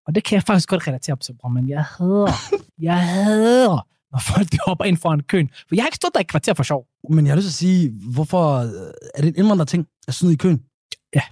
[0.06, 2.32] Og det kan jeg faktisk godt relatere på, bror, men jeg hader,
[2.88, 5.50] jeg hader, når folk de hopper ind foran køen.
[5.68, 6.86] For jeg har ikke stået der i kvarter for sjov.
[7.10, 8.70] Men jeg har lyst til at sige, hvorfor øh,
[9.14, 10.62] er det en indvandrer-ting at snyde i køen?
[11.14, 11.22] Ja.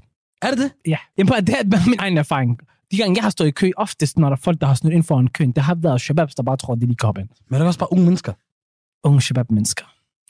[0.42, 0.72] Er det det?
[0.86, 2.58] Ja, Jamen, det er min egen erfaring.
[2.92, 4.94] De gange, jeg har stået i kø, oftest når der er folk, der har snydt
[4.94, 7.20] ind foran køen, det har været shababs, der bare tror, at de lige kan hoppe
[7.20, 7.28] ind.
[7.48, 8.32] Men der er også bare unge mennesker.
[9.04, 9.84] Unge shabab-mennesker.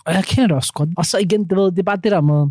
[0.04, 0.90] Og jeg kender det også godt.
[0.96, 2.46] Og så igen, det, ved, det er bare det der med,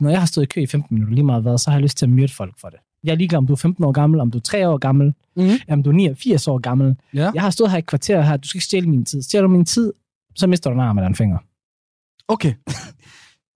[0.00, 1.82] når jeg har stået i kø i 15 minutter, lige meget hvad, så har jeg
[1.82, 2.78] lyst til at myrde folk for det.
[3.04, 5.14] Jeg er ligeglad, om du er 15 år gammel, om du er 3 år gammel,
[5.36, 5.50] Mhm.
[5.68, 6.96] om du er 89 år gammel.
[7.14, 7.30] Ja.
[7.34, 9.22] Jeg har stået her i kvarter her, du skal ikke stjæle min tid.
[9.22, 9.92] Stjæler du min tid,
[10.36, 11.38] så mister du en arm eller en finger.
[12.28, 12.54] Okay.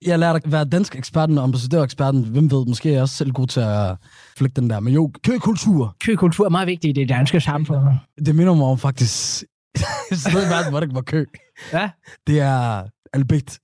[0.06, 2.24] Jeg lærer at være dansk eksperten og ambassadøreksperten.
[2.24, 3.96] Hvem ved, måske er jeg også selv god til at
[4.36, 4.80] flække den der.
[4.80, 5.96] Men jo, køkultur.
[6.00, 7.78] Køkultur er meget vigtigt i det danske samfund.
[8.26, 9.42] Det minder mig om faktisk
[10.12, 11.24] et sted i verden, hvor der ikke var kø.
[11.72, 11.90] Ja.
[12.26, 13.58] Det er Albert.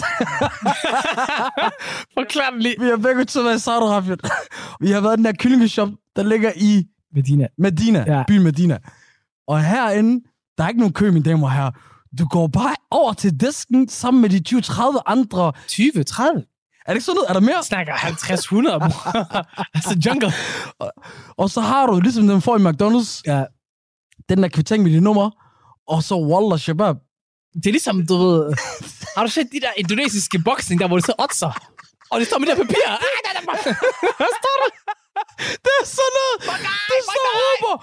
[2.18, 2.74] Forklar det lige.
[2.78, 4.30] Vi har begge to været i Saudi-Arabien.
[4.80, 7.46] Vi har været i den der kyllingeshop, der ligger i Medina.
[7.58, 8.24] Medina, ja.
[8.28, 8.78] byen Medina.
[9.48, 10.24] Og herinde,
[10.58, 11.70] der er ikke nogen kø, mine damer og herrer.
[12.18, 15.52] Du går bare over til disken sammen med de 20-30 andre.
[15.68, 16.42] 20, 30.
[16.86, 17.28] Er det ikke sådan noget?
[17.28, 17.56] Er der mere?
[17.56, 18.74] Jeg snakker 50, 100.
[19.74, 20.32] altså jungle.
[21.36, 23.44] Og så har du, ligesom den får i McDonald's, Ja.
[24.28, 25.30] den der kvittering med dit nummer,
[25.88, 26.96] og så Wallah Shabab.
[27.54, 28.52] Det er ligesom, du ved...
[29.16, 31.52] Har du set de der indonesiske boksning, der hvor det så oddser?
[32.10, 32.74] Og det står med det papir.
[32.86, 33.62] Ah, der, der, der.
[34.20, 34.70] Hvad står der?
[35.64, 36.36] Det er sådan noget!
[36.88, 37.74] Det er så råber!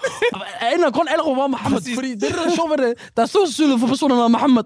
[0.60, 2.94] Af en anden grund, alle råber Mohammed, fordi det er det, sjovt ved det.
[3.16, 4.64] Der er stor sandsynlighed for der hedder Mohammed.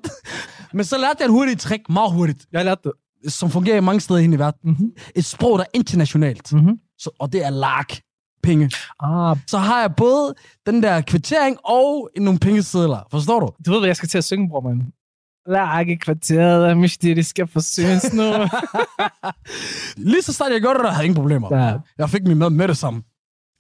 [0.72, 3.32] Men så lærte jeg en hurtigt trick, meget hurtigt, Jeg lærte det.
[3.32, 4.60] som fungerer i mange steder hen i verden.
[4.70, 4.90] Mhm.
[5.16, 6.52] Et sprog, der er internationalt.
[6.52, 6.76] Mhm.
[6.98, 8.00] Så, og det er lark.
[8.42, 8.70] Penge.
[9.00, 10.34] Ah, Så har jeg både
[10.66, 12.98] den der kvittering og nogle pengesedler.
[13.10, 13.48] Forstår du?
[13.66, 14.82] du ved, hvad jeg skal til at synge, bror, man.
[15.48, 18.22] Lærke kvarteret mysteriske forsyns nu.
[19.96, 21.56] Lige så snart jeg gjorde det, der havde ingen problemer.
[21.66, 21.78] Ja.
[21.98, 23.02] Jeg fik min mad med det samme.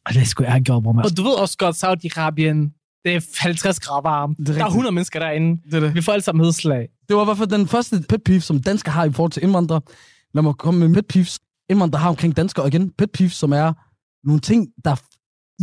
[0.06, 1.02] Og det skulle jeg gjort, bror.
[1.04, 2.58] Og du ved også godt, Saudi-Arabien,
[3.04, 4.38] det er 50 grader varmt.
[4.38, 4.68] er Der er rigtigt.
[4.68, 5.62] 100 mennesker derinde.
[5.64, 5.94] Det er det.
[5.94, 6.88] Vi får alle sammen hedslag.
[7.08, 9.42] Det var i hvert fald den første pet peeve, som danskere har i forhold til
[9.42, 9.80] indvandrere.
[10.34, 11.40] Lad mig komme med pet peeves,
[11.70, 12.64] indvandrere har omkring danskere.
[12.64, 13.72] Og igen, pet peeves, som er
[14.26, 14.96] nogle ting, der er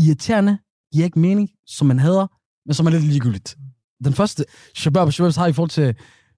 [0.06, 0.58] irriterende,
[0.94, 2.28] giver ikke mening, som man hader,
[2.66, 3.58] men som er lidt ligegyldigt.
[4.04, 5.96] Den første shabab og shababs har i forhold til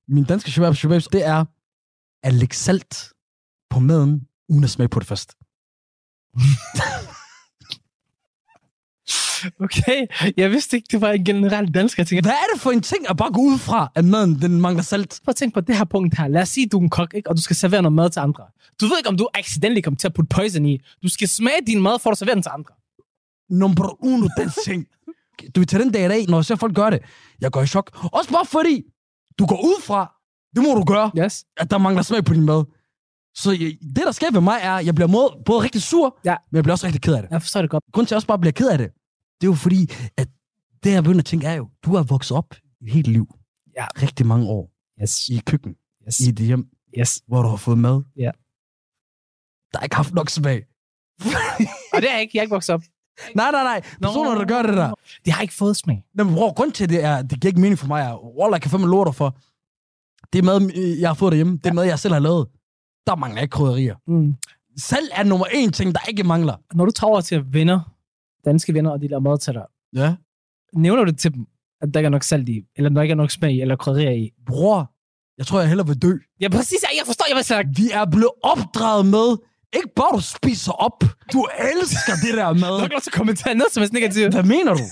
[0.07, 1.45] min danske shabab og shababs, det er
[2.23, 3.13] at lægge salt
[3.69, 5.33] på maden, uden at smage på det først.
[9.59, 12.21] Okay, jeg vidste ikke, det var en generel dansker ting.
[12.21, 14.83] Hvad er det for en ting at bare gå ud fra, at maden den mangler
[14.83, 15.19] salt?
[15.23, 16.27] Prøv at tænke på det her punkt her.
[16.27, 17.29] Lad os sige, du er en kok, ikke?
[17.29, 18.43] og du skal servere noget mad til andre.
[18.81, 20.79] Du ved ikke, om du accidentally kommer til at putte poison i.
[21.03, 22.73] Du skal smage din mad, for at servere den til andre.
[23.49, 24.87] nummer uno, den ting.
[25.55, 26.99] Du vil tage den dag i dag, når jeg ser folk gøre det.
[27.41, 27.99] Jeg går i chok.
[28.13, 28.83] Også bare fordi,
[29.39, 30.13] du går ud fra,
[30.55, 31.45] det må du gøre, Yes.
[31.57, 32.63] at der mangler smag på din mad.
[33.35, 36.19] Så jeg, det, der sker ved mig, er, at jeg bliver mod, både rigtig sur,
[36.25, 36.35] Ja.
[36.51, 37.31] men jeg bliver også rigtig ked af det.
[37.31, 37.83] Jeg forstår det godt.
[37.93, 38.87] Grunden til, at jeg også bare bliver ked af det,
[39.41, 40.27] det er jo fordi, at
[40.83, 43.27] det, jeg begynder at tænke, er jo, du har vokset op i et helt liv.
[43.77, 43.85] Ja.
[44.01, 44.71] Rigtig mange år.
[45.01, 45.29] Yes.
[45.29, 45.75] I køkken.
[46.07, 46.19] Yes.
[46.19, 46.65] I et hjem,
[46.99, 47.21] Yes.
[47.27, 48.01] hvor du har fået mad.
[48.17, 48.31] Ja.
[49.71, 50.65] Der har ikke haft nok smag.
[51.93, 52.31] Og det er jeg ikke.
[52.33, 52.81] Jeg er ikke vokset op.
[53.35, 53.81] nej, nej, nej.
[54.01, 54.93] Personer, der gør det der.
[55.25, 56.03] Det har ikke fået smag.
[56.13, 58.55] Nå, men bror, grund til det er, det giver ikke mening for mig, er, Wallah,
[58.57, 59.37] jeg kan fandme dig for,
[60.33, 62.47] det er mad, jeg har fået derhjemme, det er mad, jeg selv har lavet.
[63.07, 63.95] Der mangler ikke krydderier.
[64.07, 64.35] Mm.
[64.77, 66.55] Selv er nummer en ting, der ikke mangler.
[66.73, 67.79] Når du tager over til venner,
[68.45, 70.15] danske venner, og de laver mad til dig, Ja.
[70.73, 71.45] nævner du til dem,
[71.81, 73.75] at der ikke er nok salt i, eller der ikke er nok smag i, eller
[73.75, 74.31] krydderier i?
[74.45, 74.91] Bror,
[75.37, 76.13] jeg tror, jeg hellere vil dø.
[76.41, 76.77] Ja, præcis.
[76.83, 77.63] Ja, Jeg forstår, jeg vil sige.
[77.75, 79.37] Vi er blevet opdraget med,
[79.75, 81.03] ikke bare du spiser op,
[81.33, 82.81] du elsker det der Du har mad.
[82.83, 84.33] ikke lov til at kommentere noget som er negativt.
[84.33, 84.83] Hvad mener du?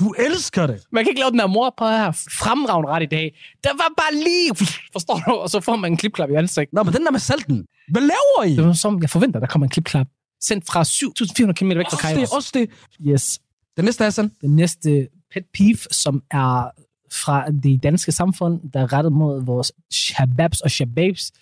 [0.00, 0.82] Du elsker det.
[0.92, 3.38] Man kan ikke lave den der mor på her fremragende ret i dag.
[3.64, 6.72] Der var bare lige, forstår du, og så får man en klipklap i ansigtet.
[6.72, 8.56] Nå, men den der med salten, hvad laver I?
[8.56, 10.06] Det var som, jeg forventer, der kommer en klipklap.
[10.42, 12.70] Sendt fra 7.400 km væk fra Også det, også det.
[13.06, 13.40] Yes.
[13.76, 14.30] Den næste er sådan.
[14.40, 16.70] Den næste pet peeve, som er
[17.12, 21.32] fra det danske samfund, der er rettet mod vores shababs og shababs.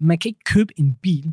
[0.00, 1.32] Man kan ikke købe en bil,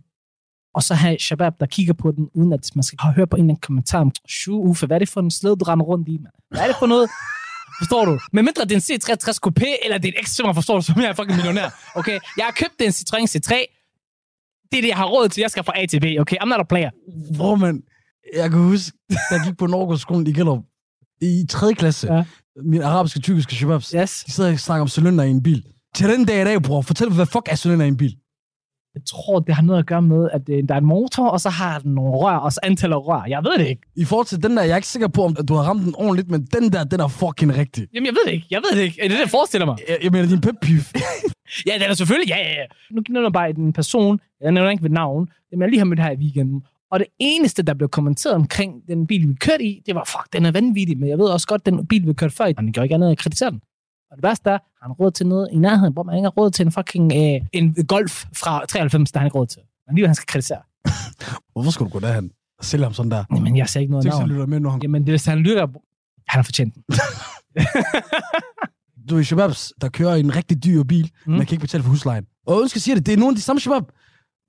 [0.79, 3.41] og så have shabab, der kigger på den, uden at man skal hørt på en
[3.43, 6.07] eller anden kommentar om, Shu, Uffe, hvad er det for en slæde, du render rundt
[6.09, 6.33] i, mand?
[6.51, 7.09] Hvad er det for noget?
[7.79, 8.19] Forstår du?
[8.33, 11.01] Men mindre det er en C63 Coupé, eller det er en X5, forstår du, som
[11.01, 11.69] jeg er fucking millionær.
[11.95, 12.19] Okay?
[12.37, 13.51] Jeg har købt en Citroën C3.
[14.71, 15.41] Det er det, jeg har råd til.
[15.41, 16.35] Jeg skal fra A til B, okay?
[16.43, 16.89] I'm not a player.
[17.35, 17.81] Hvor man,
[18.35, 20.63] jeg kan huske, da jeg gik på Norgårdsskolen i Gellerup,
[21.21, 21.73] i 3.
[21.73, 22.23] klasse, Ja.
[22.65, 24.23] mine arabiske, tyrkiske shababs, Yes.
[24.27, 25.63] de sidder og snakker om cylinder i en bil.
[25.95, 28.15] Til den dag i dag, bror, fortæl mig, hvad fuck er cylinder i en bil?
[28.95, 31.39] Jeg tror, det har noget at gøre med, at øh, der er en motor, og
[31.41, 33.23] så har den nogle rør, og så antallet af rør.
[33.27, 33.81] Jeg ved det ikke.
[33.95, 35.95] I forhold til den der, jeg er ikke sikker på, om du har ramt den
[35.97, 37.87] ordentligt, men den der, den er fucking rigtig.
[37.93, 38.47] Jamen, jeg ved det ikke.
[38.51, 38.97] Jeg ved det ikke.
[39.01, 39.77] Er det det, jeg forestiller mig?
[39.89, 40.81] Jeg, jeg mener, din pep peeve.
[41.65, 42.29] Ja, det er selvfølgelig.
[42.29, 42.65] Ja, ja, ja.
[42.91, 44.19] Nu nævner jeg bare en person.
[44.41, 45.29] Jeg nævner ikke ved navn.
[45.51, 46.61] Jamen, jeg lige har mødt her i weekenden.
[46.91, 50.33] Og det eneste, der blev kommenteret omkring den bil, vi kørte i, det var, fuck,
[50.33, 50.97] den er vanvittig.
[50.99, 53.07] Men jeg ved også godt, den bil, vi kørte før i, han gjorde ikke andet
[53.07, 53.61] end at kritisere den.
[54.11, 56.29] Og det værste er, har han råd til noget i nærheden, hvor man ikke har
[56.37, 59.61] råd til en fucking øh, en golf fra 93, der har han råd til.
[59.87, 60.61] Men lige han skal kritisere.
[61.53, 63.23] Hvorfor skulle du gå derhen og sælge ham sådan der?
[63.35, 64.29] Jamen, jeg sagde ikke noget Tænk, navn.
[64.29, 64.81] lytter med, når han...
[64.81, 65.67] Jamen, det, hvis han lytter,
[66.27, 66.83] han har fortjent den.
[69.09, 71.31] Du er shababs, der kører en rigtig dyr bil, Mm.
[71.31, 72.25] man kan ikke betale for huslejen.
[72.47, 73.83] Og ønsker siger det, det er nogle af de samme shabab,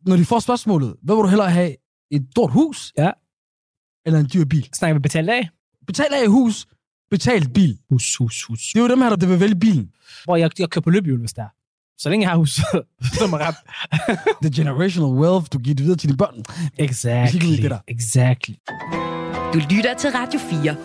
[0.07, 1.77] når de får spørgsmålet, hvad vil du hellere have?
[2.11, 2.93] Et stort hus?
[2.99, 3.11] Ja.
[4.07, 4.69] Eller en dyr bil?
[4.75, 5.49] Snakker vi betalt af?
[5.87, 6.67] Betal af hus,
[7.11, 7.79] betal bil.
[7.91, 8.61] Hus, hus, hus.
[8.73, 9.91] Det er jo dem her, der vil vælge bilen.
[10.25, 11.49] Hvor jeg, jeg kører på løbehjul, hvis der er.
[11.99, 12.65] Så længe jeg har huset,
[13.19, 13.55] så er ret.
[14.43, 16.45] The generational wealth, du giver det videre til dine børn.
[16.79, 17.63] Exactly.
[17.63, 17.79] Det der.
[17.89, 18.55] Exactly.
[19.53, 20.77] Du lytter til Radio 4.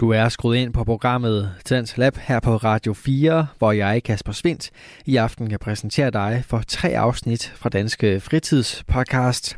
[0.00, 4.32] Du er skruet ind på programmet Tendens Lab her på Radio 4, hvor jeg, Kasper
[4.32, 4.70] Svindt,
[5.06, 9.56] i aften kan præsentere dig for tre afsnit fra Danske Fritidspodcast.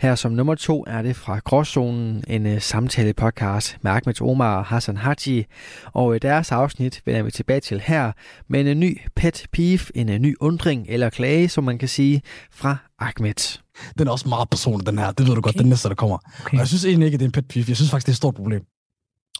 [0.00, 4.64] Her som nummer to er det fra Gråzonen, en uh, samtale-podcast med Ahmed Omar og
[4.64, 5.46] Hassan Haji.
[5.84, 8.12] Og i deres afsnit vender vi tilbage til her
[8.48, 12.76] med en ny pet peeve, en ny undring eller klage, som man kan sige, fra
[12.98, 13.58] Ahmed.
[13.98, 15.12] Den er også meget personlig, den her.
[15.12, 16.18] Det ved du godt, den næste, der kommer.
[16.40, 16.52] Okay.
[16.52, 17.64] Og jeg synes egentlig ikke, at det er en pet peeve.
[17.68, 18.64] Jeg synes faktisk, det er et stort problem.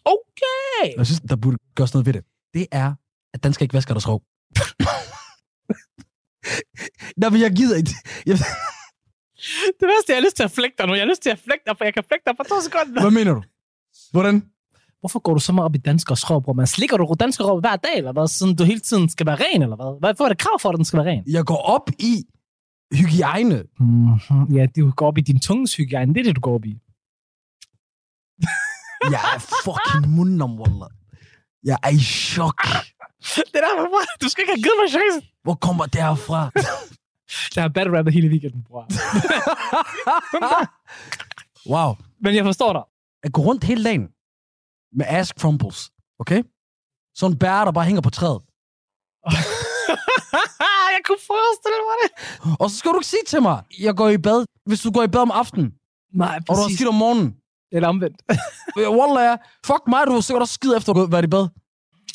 [0.05, 0.95] Okay.
[0.97, 2.25] Jeg synes, der burde gøres noget ved det.
[2.55, 2.95] Det er,
[3.35, 4.23] at den skal ikke vaske deres rov.
[7.21, 7.91] Nå, men jeg gider ikke.
[8.27, 8.39] Jeg,
[9.81, 10.95] Det værste, jeg har lyst til at flække dig nu.
[10.95, 13.01] Jeg har lyst til at flække dig, for jeg kan flække dig for to sekunder.
[13.01, 13.43] hvad mener du?
[14.13, 14.47] Hvordan?
[15.01, 16.53] Hvorfor går du så meget op i danskers rov, bror?
[16.53, 18.29] Man slikker du dansker rov hver dag, eller hvad?
[18.29, 20.01] Sådan du hele tiden skal være ren, eller hvad?
[20.01, 21.23] Hvorfor er det krav for, at den skal være ren?
[21.27, 22.25] Jeg går op i
[22.93, 23.63] hygiejne.
[23.81, 24.57] Mm-hmm.
[24.57, 26.15] Ja, du går op i din tunges hygiejne.
[26.15, 26.79] Det er det, du går op i.
[29.11, 30.91] Jeg er fucking mundom, wallah.
[31.65, 32.63] Jeg er i chok.
[33.37, 34.01] Det der, bror.
[34.23, 35.23] Du skal ikke have givet mig chancen.
[35.43, 36.51] Hvor kommer det herfra?
[37.57, 38.87] Jeg har battle rappet hele weekenden, bror.
[41.73, 41.95] wow.
[42.21, 42.83] Men jeg forstår dig.
[43.23, 44.09] At gå rundt hele dagen
[44.93, 46.43] med ass crumbles, okay?
[47.15, 48.41] Sådan en bær, der bare hænger på træet.
[50.95, 52.11] jeg kunne forestille mig det.
[52.61, 55.03] Og så skal du ikke sige til mig, jeg går i bad, hvis du går
[55.03, 55.73] i bad om aftenen,
[56.15, 56.77] Nej, og du har præcis.
[56.79, 57.37] skidt om morgenen.
[57.75, 58.23] Eller omvendt.
[58.99, 59.37] Wallah, ja.
[59.67, 61.49] fuck mig, du har sikkert også skidt efter at været i bad.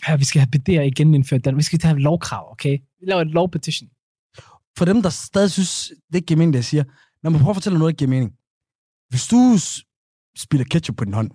[0.08, 1.46] Ja, vi skal have BD'er igen indført.
[1.46, 1.58] Den.
[1.58, 2.78] Vi skal have lovkrav, okay?
[3.00, 3.90] Vi laver et lovpetition.
[4.78, 6.84] For dem, der stadig synes, det ikke giver mening, det jeg siger,
[7.24, 8.32] lad mig prøve at fortælle noget, der giver mening.
[9.10, 9.40] Hvis du
[10.38, 11.32] spiller ketchup på din hånd,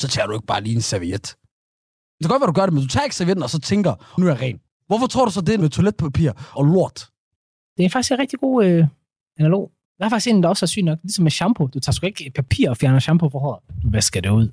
[0.00, 1.26] så tager du ikke bare lige en serviet.
[2.18, 3.92] Det kan godt være, du gør det, men du tager ikke servietten, og så tænker,
[4.18, 4.58] nu er jeg ren.
[4.86, 6.98] Hvorfor tror du så, det er med toiletpapir og lort?
[7.76, 8.86] Det er faktisk en rigtig god øh,
[9.38, 9.72] analog.
[9.98, 10.98] Der er faktisk en, der også er syg nok.
[11.02, 11.66] Ligesom med shampoo.
[11.66, 13.60] Du tager sgu ikke papir og fjerner shampoo fra håret.
[13.82, 14.48] Du vasker det ud.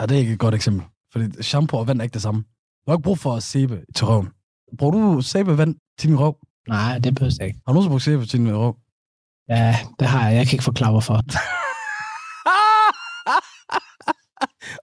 [0.00, 0.86] Ja, det er ikke et godt eksempel.
[1.12, 2.40] Fordi shampoo og vand er ikke det samme.
[2.86, 4.28] Du har ikke brug for at sæbe til røven.
[4.78, 6.36] Bruger du sæbevand til din røv?
[6.68, 7.60] Nej, det behøver jeg ikke.
[7.66, 8.76] Har du nogensinde brugt sæbe til din røv?
[9.48, 10.36] Ja, det har jeg.
[10.36, 11.14] Jeg kan ikke forklare, hvorfor.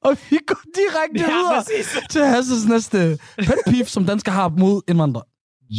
[0.05, 1.97] og vi går direkte Ja, videre præcis.
[2.09, 5.23] til Hasses næste pet peeve, som dansker har mod indvandrere.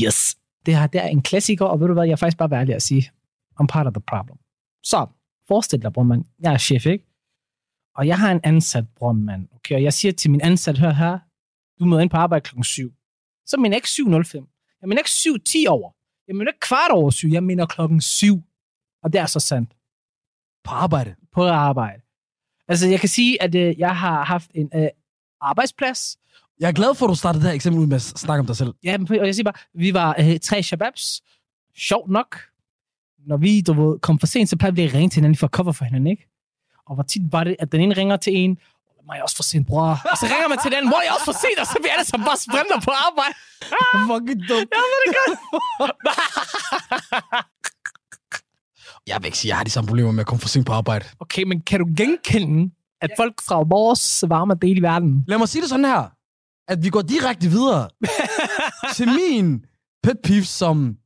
[0.06, 0.36] Yes.
[0.66, 2.60] Det her det er en klassiker, og ved du hvad, jeg er faktisk bare være
[2.60, 3.10] ærlig at sige,
[3.60, 4.38] I'm part of the problem.
[4.82, 5.06] Så,
[5.48, 7.06] forestil dig, brormand, jeg er chef, ikke?
[7.96, 9.74] Og jeg har en ansat, brormand, okay?
[9.74, 11.18] Og jeg siger til min ansat, hør her,
[11.78, 12.92] du møder ind på arbejde klokken 7.
[13.46, 14.78] Så mener jeg ikke 7.05.
[14.80, 15.90] Jeg mener ikke 7.10 over.
[16.28, 17.28] Jeg mener ikke kvart over 7.
[17.28, 18.42] Jeg mener klokken 7.
[19.02, 19.76] Og det er så sandt.
[20.64, 21.14] På arbejde.
[21.32, 22.02] På arbejde.
[22.68, 24.88] Altså, jeg kan sige, at øh, jeg har haft en øh,
[25.40, 26.16] arbejdsplads,
[26.60, 28.46] Jeg er glad for, at du startede det her eksempel ud med at snakke om
[28.46, 28.74] dig selv.
[28.84, 31.22] Ja, men- og jeg siger bare, vi var øh, tre shababs.
[31.76, 32.36] Sjovt nok.
[33.26, 35.46] Når vi du ved, kom for sent, så plejede vi at ringe til hinanden for
[35.46, 36.26] at cover for hinanden, ikke?
[36.86, 38.58] Og hvor tit var det, at den ene ringer til en,
[39.10, 39.90] mig er også for sent, bror.
[40.12, 42.06] Og så ringer man til den, hvor jeg også for sent, og så bliver alle
[42.10, 43.34] sammen bare sprinter på arbejde.
[44.10, 44.68] Fucking dumt.
[44.76, 45.12] Jeg ved det
[45.78, 45.92] godt.
[49.06, 50.66] Jeg vil ikke sige, at jeg har de samme problemer med at komme for sent
[50.66, 51.04] på arbejde.
[51.20, 55.48] okay, men kan du genkende, at folk fra vores varme del i verden, Lad mig
[55.48, 56.12] sige det sådan her.
[56.68, 57.88] At vi går direkte videre
[58.96, 59.64] til min
[60.02, 60.96] pet peeve, som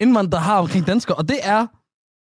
[0.00, 1.16] indvandrere har omkring danskere.
[1.16, 1.66] Og det er,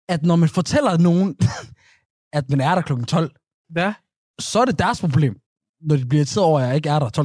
[0.10, 1.38] at når man fortæller nogen,
[2.38, 3.32] at man er der klokken 12,
[3.76, 3.94] ja.
[4.40, 5.40] så er det deres problem,
[5.82, 7.22] når de bliver irriteret over, at jeg ikke er der 12.30.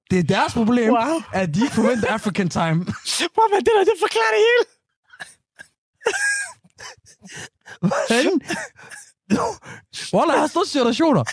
[0.10, 1.20] det er deres problem, Wow.
[1.32, 2.84] at de ikke forventer African time.
[3.34, 4.64] Bror, men det der, det forklarer det hele.
[7.80, 8.40] Hvordan?
[10.14, 11.24] Wallah, jeg har stået situationer.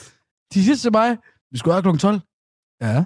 [0.53, 1.17] De siger til mig,
[1.51, 2.19] vi skulle være klokken 12.
[2.81, 3.03] Ja.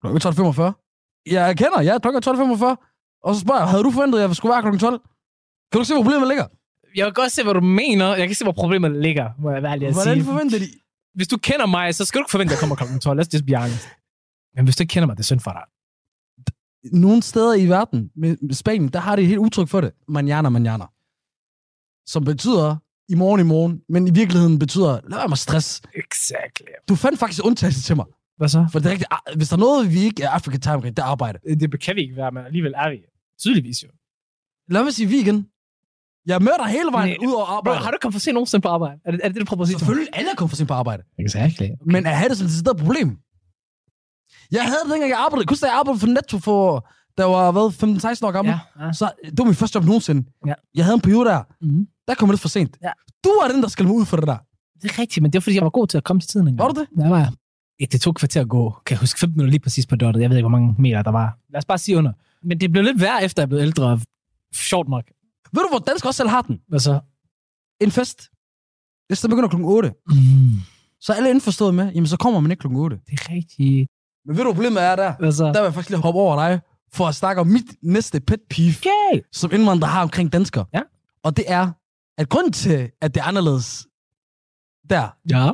[0.00, 0.85] Klokken 12.45.
[1.26, 3.18] Jeg erkender, klokken er 12.45.
[3.22, 5.00] Og så spørger jeg, havde du forventet, at jeg skulle være klokken 12?
[5.72, 6.46] Kan du se, hvor problemet ligger?
[6.96, 8.16] Jeg kan godt se, hvad du mener.
[8.16, 10.24] Jeg kan se, hvor problemet ligger, må jeg være ærlig at Hvordan sige.
[10.24, 10.66] forventer de?
[11.14, 13.20] hvis du kender mig, så skal du ikke forvente, at jeg kommer klokken 12.
[13.20, 13.88] Let's just be honest.
[14.54, 15.62] Men hvis du ikke kender mig, det er synd for dig.
[16.92, 19.92] Nogle steder i verden, med Spanien, der har de et helt udtryk for det.
[20.08, 20.84] Manjana, manjana.
[22.06, 22.76] Som betyder
[23.08, 25.82] i morgen i morgen, men i virkeligheden betyder, lad være med stress.
[25.94, 26.66] Exactly.
[26.88, 28.06] Du fandt faktisk undtagelse til mig.
[28.36, 28.66] Hvad så?
[28.72, 30.98] For det er rigtigt, ah, hvis der er noget, vi ikke er African time det
[30.98, 31.38] er arbejde.
[31.60, 32.98] Det kan vi ikke være, men alligevel er vi.
[33.40, 33.88] Tydeligvis jo.
[34.68, 35.46] Lad mig sige vi igen.
[36.26, 37.78] Jeg møder dig hele vejen Nej, ud over Bro, arbejde.
[37.84, 38.98] har du kommet for sent nogensinde på arbejde?
[39.04, 39.78] Er det er det, du prøver at sige?
[39.78, 41.02] Selvfølgelig, alle er kommet for sent på arbejde.
[41.18, 41.68] Exactly.
[41.86, 43.08] Men at have det som et problem.
[44.52, 45.40] Jeg havde det, dengang jeg arbejdede.
[45.42, 47.66] Jeg kunne da jeg arbejdede for Netto for, der var, hvad,
[48.22, 48.54] 15-16 år gammel.
[48.78, 48.92] Ja, ja.
[48.92, 50.22] Så det var min første job nogensinde.
[50.46, 50.54] Ja.
[50.74, 51.42] Jeg havde en periode der.
[51.60, 51.86] Mhm.
[52.08, 52.76] Der kom jeg lidt for sent.
[52.82, 52.92] Ja.
[53.24, 54.38] Du er den, der skal mig ud for det der.
[54.82, 56.48] Det er rigtigt, men det er fordi, jeg var god til at komme til tiden
[56.48, 56.66] engang.
[56.66, 56.86] Var du det?
[57.04, 57.32] Ja, var jeg.
[57.80, 58.70] Det tog kvarter at gå.
[58.86, 60.20] Kan jeg huske 15 minutter lige præcis på dottet.
[60.22, 61.38] Jeg ved ikke, hvor mange meter der var.
[61.50, 62.12] Lad os bare sige under.
[62.42, 64.00] Men det blev lidt værre, efter jeg blev ældre.
[64.54, 65.04] Sjovt nok.
[65.52, 66.60] Ved du, hvor dansk også selv har den?
[66.68, 67.00] Hvad så?
[67.80, 68.30] En fest.
[69.08, 70.14] Hvis der begynder klokken 8, Mm,
[71.00, 73.00] så er alle indforstået med, jamen så kommer man ikke klokken 8.
[73.06, 73.88] det er rigtigt.
[74.26, 75.14] Men ved du, problemet er der?
[75.18, 75.44] Hvad så?
[75.44, 76.60] Der vil jeg faktisk lige hoppe over dig,
[76.92, 79.20] for at snakke om mit næste pet peeve, Okay.
[79.32, 80.64] som indvandrere har omkring danskere.
[80.74, 80.82] Ja.
[81.24, 81.72] Og det er,
[82.18, 83.86] at grunden til, at det er anderledes
[84.90, 85.50] der, Ja.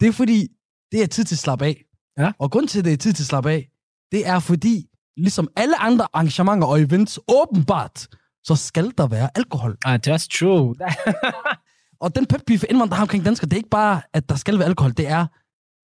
[0.00, 0.48] det er fordi,
[0.92, 1.84] det er tid til at slappe af.
[2.18, 2.32] Ja.
[2.38, 3.68] Og grunden til, at det er tid til at slappe af,
[4.12, 8.08] det er fordi, ligesom alle andre arrangementer og events, åbenbart,
[8.44, 9.76] så skal der være alkohol.
[9.84, 10.74] Ah, that's true.
[12.00, 14.58] Og den peeve for indvandrere har omkring danskere, det er ikke bare, at der skal
[14.58, 15.26] være alkohol, det er,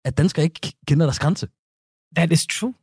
[0.05, 1.49] at danskere ikke kender deres grænse.
[2.17, 2.75] That is true.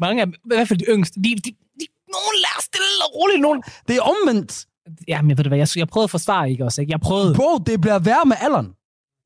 [0.00, 3.40] Mange af i hvert fald de yngste, de, de, de nogen lærer stille og roligt.
[3.40, 3.62] Nogen.
[3.88, 4.66] Det er omvendt.
[5.08, 6.90] Jamen, jeg ved det hvad, jeg, jeg prøvede at forsvare ikke også, ikke?
[6.92, 7.34] Jeg prøvede.
[7.34, 8.68] Bro, det bliver værre med alderen.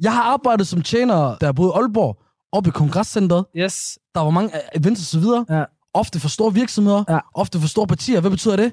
[0.00, 3.44] Jeg har arbejdet som tjener, der boede i Aalborg, oppe i kongresscenteret.
[3.56, 3.98] Yes.
[4.14, 5.44] Der var mange øh, events og så videre.
[5.50, 5.64] Ja.
[5.94, 7.04] Ofte for store virksomheder.
[7.08, 7.18] Ja.
[7.34, 8.20] Ofte for store partier.
[8.20, 8.72] Hvad betyder det?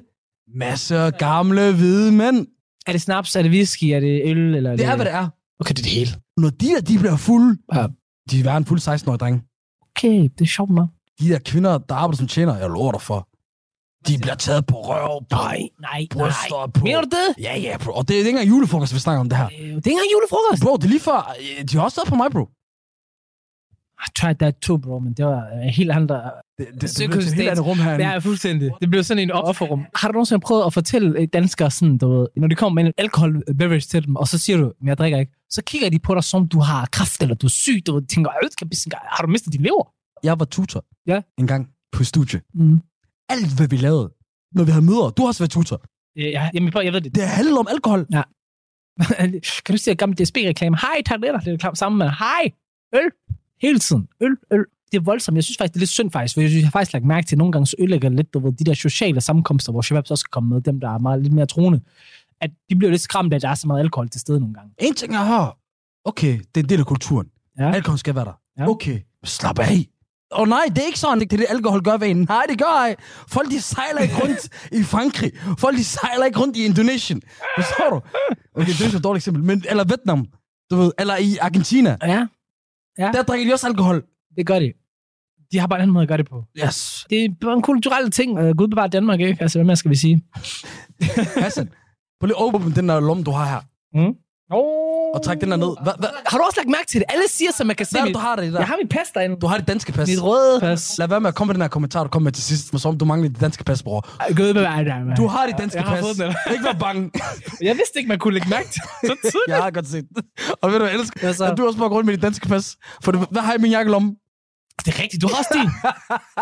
[0.56, 2.46] Masser af gamle, hvide mænd.
[2.86, 5.28] Er det snaps, er det whisky, er det øl, eller Det er, hvad det er.
[5.60, 6.10] Okay, det er det hele.
[6.36, 7.86] Når de der, de bliver fulde, Ja.
[8.30, 9.42] de er en fuld 16-årige drenge.
[9.96, 10.88] Okay, det er sjovt nok.
[11.20, 13.27] De der kvinder, der arbejder som tjener, jeg lover dig for,
[14.08, 16.66] de bliver taget på røv, på Nej, nej, bryster, nej.
[16.74, 16.84] på...
[16.84, 17.42] Mener du det?
[17.44, 17.92] Ja, ja, bro.
[17.92, 19.46] Og det er ikke engang julefrokost, vi snakker om det her.
[19.46, 20.62] Øh, Det er ikke engang julefrokost.
[20.62, 22.44] Bro, det er lige før, øh, de har også stået på mig, bro.
[24.06, 26.14] I tried that too, bro, men det var en helt andre...
[26.58, 27.92] Det, det, det, det, det er et helt andet rum her.
[27.92, 28.70] Ja, fuldstændig.
[28.80, 29.84] Det blev sådan en offerrum.
[29.94, 32.86] Har du nogensinde prøvet at fortælle øh, danskere sådan, du ved, når de kommer med
[32.88, 35.90] en alkohol beverage til dem, og så siger du, men jeg drikker ikke, så kigger
[35.90, 38.64] de på dig, som du har kraft, eller du er syg, du tænker, "Øh, skal
[38.64, 39.88] jeg blive- har du mistet din lever?
[40.22, 41.20] Jeg var tutor Ja.
[41.38, 42.40] en gang på studie.
[42.54, 42.80] Mm.
[43.28, 44.12] Alt, hvad vi lavede,
[44.52, 45.82] når vi havde møder, du har også været tutor.
[46.16, 47.14] Ja, jamen, jeg ved det.
[47.14, 48.06] Det handler om alkohol.
[49.64, 50.76] kan du se gammelt DSB-reklame?
[50.76, 51.40] Hej, tabletter.
[51.40, 52.52] Det er sammen med, hej,
[52.94, 53.10] øl.
[53.62, 54.08] Hele tiden.
[54.20, 54.64] Øl, øl.
[54.92, 55.36] Det er voldsomt.
[55.36, 57.04] Jeg synes faktisk, det er lidt synd faktisk, for jeg, synes, jeg har faktisk lagt
[57.04, 59.82] mærke til, at nogle gange så ødelægger lidt, du ved, de der sociale sammenkomster, hvor
[59.82, 61.80] shababs også skal komme med, dem der er meget lidt mere troende,
[62.40, 64.54] at de bliver lidt skræmt af, at der er så meget alkohol til stede nogle
[64.54, 64.70] gange.
[64.78, 65.58] En ting jeg har,
[66.04, 67.26] okay, det er en del af kulturen.
[67.58, 67.72] Ja.
[67.72, 68.40] Alkohol skal være der.
[68.58, 68.68] Ja.
[68.68, 69.86] Okay, slap af.
[70.30, 72.16] Og nej, det er ikke sådan, det er det, alkohol gør ved en.
[72.28, 72.96] Nej, det gør ej.
[73.28, 75.32] Folk, de sejler ikke rundt i Frankrig.
[75.58, 77.22] Folk, de sejler ikke rundt i Indonesien.
[77.58, 77.96] Forstår du?
[78.60, 79.42] Okay, det er et dårligt eksempel.
[79.44, 80.26] Men, eller Vietnam,
[80.70, 81.96] du ved, eller i Argentina.
[82.98, 84.04] Ja, Der drikker de også alkohol.
[84.36, 84.72] det gør de.
[85.52, 86.44] De har bare en anden måde at gøre det på.
[86.64, 87.06] Yes.
[87.10, 88.38] Det er bare en kulturel ting.
[88.38, 89.38] Uh, Gud bevarer Danmark, ikke?
[89.42, 90.22] Altså, hvad mere skal vi sige?
[91.44, 91.68] Hassan,
[92.20, 93.60] prøv lige at åbne den der lomme, du har her.
[93.94, 94.14] Mm.
[94.50, 94.77] Oh.
[95.14, 95.82] Og træk den der ned.
[95.82, 97.06] Hvad, hvad, Har du også lagt mærke til det?
[97.08, 97.98] Alle siger, som man kan se.
[98.02, 98.58] mit- du har det der?
[98.58, 99.36] Jeg har mit pas derinde.
[99.40, 100.08] Du har det danske pas.
[100.08, 100.98] Mit røde pas.
[100.98, 102.78] Lad være med at komme med den her kommentar, du kom med til sidst, for
[102.78, 104.08] som om du mangler det danske pas, bror.
[104.36, 105.16] Gud bevarer Danmark.
[105.16, 106.18] Du har det danske Jeg har pas.
[106.18, 106.34] eller?
[106.52, 107.10] Ikke vær bange.
[107.68, 108.82] Jeg vidste ikke, man kunne lægge mærke til.
[109.04, 109.48] Så tidligt.
[109.56, 110.04] Jeg har godt set.
[110.62, 111.32] Og ved du, jeg elsker?
[111.32, 111.44] Så?
[111.44, 112.76] At du også bare rundt med dit danske pas.
[113.04, 114.12] For det, hvad har jeg i min jakkelomme?
[114.88, 115.70] Det er rigtigt, du har også din.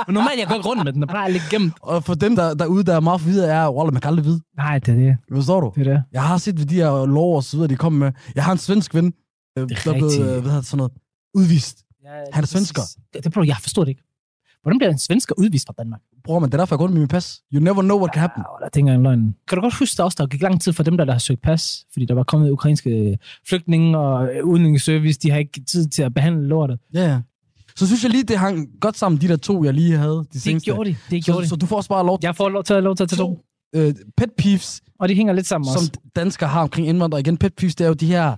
[0.06, 1.74] Men normalt, jeg går ikke rundt med den, plejer at ligge gemt.
[1.80, 4.40] Og for dem der, derude, der er meget forvirret, er, Wallah, man kan aldrig vide.
[4.56, 5.16] Nej, det er det.
[5.32, 5.72] Forstår du?
[5.74, 6.02] Det er det.
[6.12, 8.12] Jeg har set, hvad de her lov og så videre, de kommer med.
[8.34, 9.06] Jeg har en svensk ven,
[9.58, 10.92] øh, Det er der er blevet, øh, hvad hedder det, sådan noget,
[11.34, 11.78] udvist.
[12.04, 12.82] Ja, Han er svensker.
[13.14, 14.02] Det, det, bro, jeg forstår det ikke.
[14.62, 16.00] Hvordan bliver en svensker udvist fra Danmark?
[16.24, 17.40] Bror, men det er derfor, jeg går med min pas.
[17.54, 18.42] You never know what can happen.
[18.62, 19.34] Ja, tænker jeg en løgn.
[19.48, 21.18] Kan du godt huske, der også der gik lang tid for dem, der, der har
[21.18, 21.84] søgt pas?
[21.92, 25.18] Fordi der var kommet ukrainske flygtninge og øh, udenrigsservice.
[25.20, 26.78] De har ikke tid til at behandle lortet.
[26.94, 27.20] Ja, ja.
[27.78, 30.12] Så synes jeg lige, det hang godt sammen, de der to, jeg lige havde.
[30.16, 30.64] De Det seneste.
[30.64, 30.96] gjorde de.
[31.10, 31.48] Det gjorde så, de.
[31.48, 33.18] så du får også bare lov Jeg får lov til at lov til at tage
[33.18, 33.44] to.
[33.74, 35.92] øh, pet peeves, Og de hænger lidt sammen som også.
[36.16, 37.20] danskere har omkring indvandrere.
[37.20, 38.36] Igen, pet peeves, det er jo de her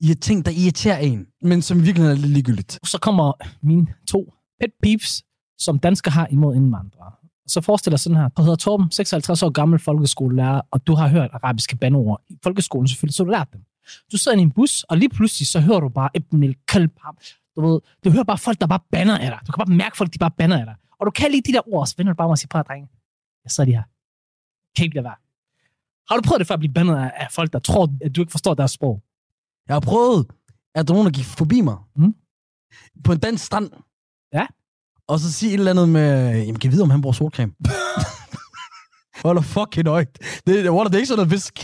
[0.00, 2.78] i ting, der irriterer en, men som i virkeligheden er lidt ligegyldigt.
[2.86, 3.32] Så kommer
[3.66, 5.22] mine to pet peeves,
[5.58, 7.12] som danskere har imod indvandrere.
[7.48, 8.28] Så forestil dig sådan her.
[8.28, 12.88] Du hedder Torben, 56 år gammel folkeskolelærer, og du har hørt arabiske bandeord i folkeskolen
[12.88, 13.60] selvfølgelig, så du lært dem.
[14.12, 16.92] Du sidder i en bus, og lige pludselig så hører du bare Ibn el Kalb.
[17.56, 19.38] Du ved, du hører bare folk, der bare banner af dig.
[19.46, 20.74] Du kan bare mærke folk, de bare banner af dig.
[21.00, 22.60] Og du kan lige de der ord, så vender du bare mig og siger, prøv
[22.60, 22.88] at drenge,
[23.44, 23.84] jeg sidder lige her.
[24.76, 25.18] Kan ikke lade være.
[26.08, 28.20] Har du prøvet det før at blive bandet af, af folk, der tror, at du
[28.20, 29.02] ikke forstår deres sprog?
[29.68, 30.26] Jeg har prøvet,
[30.74, 31.76] at der er nogen, der gik forbi mig.
[31.96, 32.14] Mm.
[33.04, 33.70] På en dansk strand.
[34.32, 34.46] Ja.
[35.06, 37.52] Og så sige et eller andet med, jamen kan jeg vide, om han bruger solcreme?
[39.24, 40.18] Hold da fucking øjt.
[40.18, 41.54] Det, det, det er ikke sådan noget visk.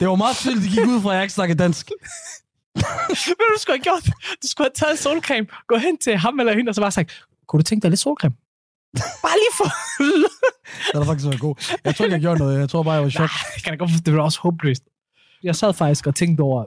[0.00, 1.90] det var meget tydeligt, de gik ud fra, at jeg ikke snakker dansk.
[3.38, 4.04] Hvad du skulle have gjort?
[4.42, 7.24] Du skulle have taget solcreme, gå hen til ham eller hende, og så bare sagt,
[7.48, 8.34] kunne du tænke dig lidt solcreme?
[9.24, 9.68] Bare lige for...
[10.92, 11.54] Det har faktisk været god.
[11.84, 12.58] Jeg tror ikke, jeg gjorde noget.
[12.60, 13.20] Jeg tror bare, jeg var i chok.
[13.20, 14.82] Nej, det kan da godt det var også håbløst.
[15.42, 16.64] Jeg sad faktisk og tænkte over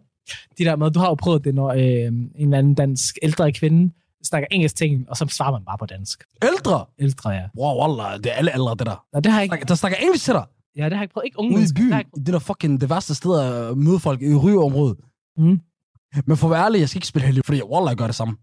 [0.57, 3.51] de der med, du har jo prøvet det, når øh, en eller anden dansk ældre
[3.51, 3.93] kvinde
[4.23, 6.23] snakker engelsk en, og så svarer man bare på dansk.
[6.43, 6.85] Ældre.
[6.99, 7.43] Ældre, ja.
[7.57, 9.05] Wow, wallah, det er alle aldre, det der.
[9.13, 10.45] Nå, det har jeg ikke, Der, snakker engelsk til dig.
[10.77, 11.25] ja, det har jeg ikke prøvet.
[11.25, 11.65] Ikke unge Ude i.
[11.65, 11.89] Det byen.
[11.91, 12.05] jeg.
[12.15, 14.97] Det er der fucking det værste sted at møde folk i rygeområdet.
[15.37, 15.59] Mm.
[16.25, 18.15] Men for at være ærlig, jeg skal ikke spille heldig, fordi jeg, wallah, gør det
[18.15, 18.37] samme.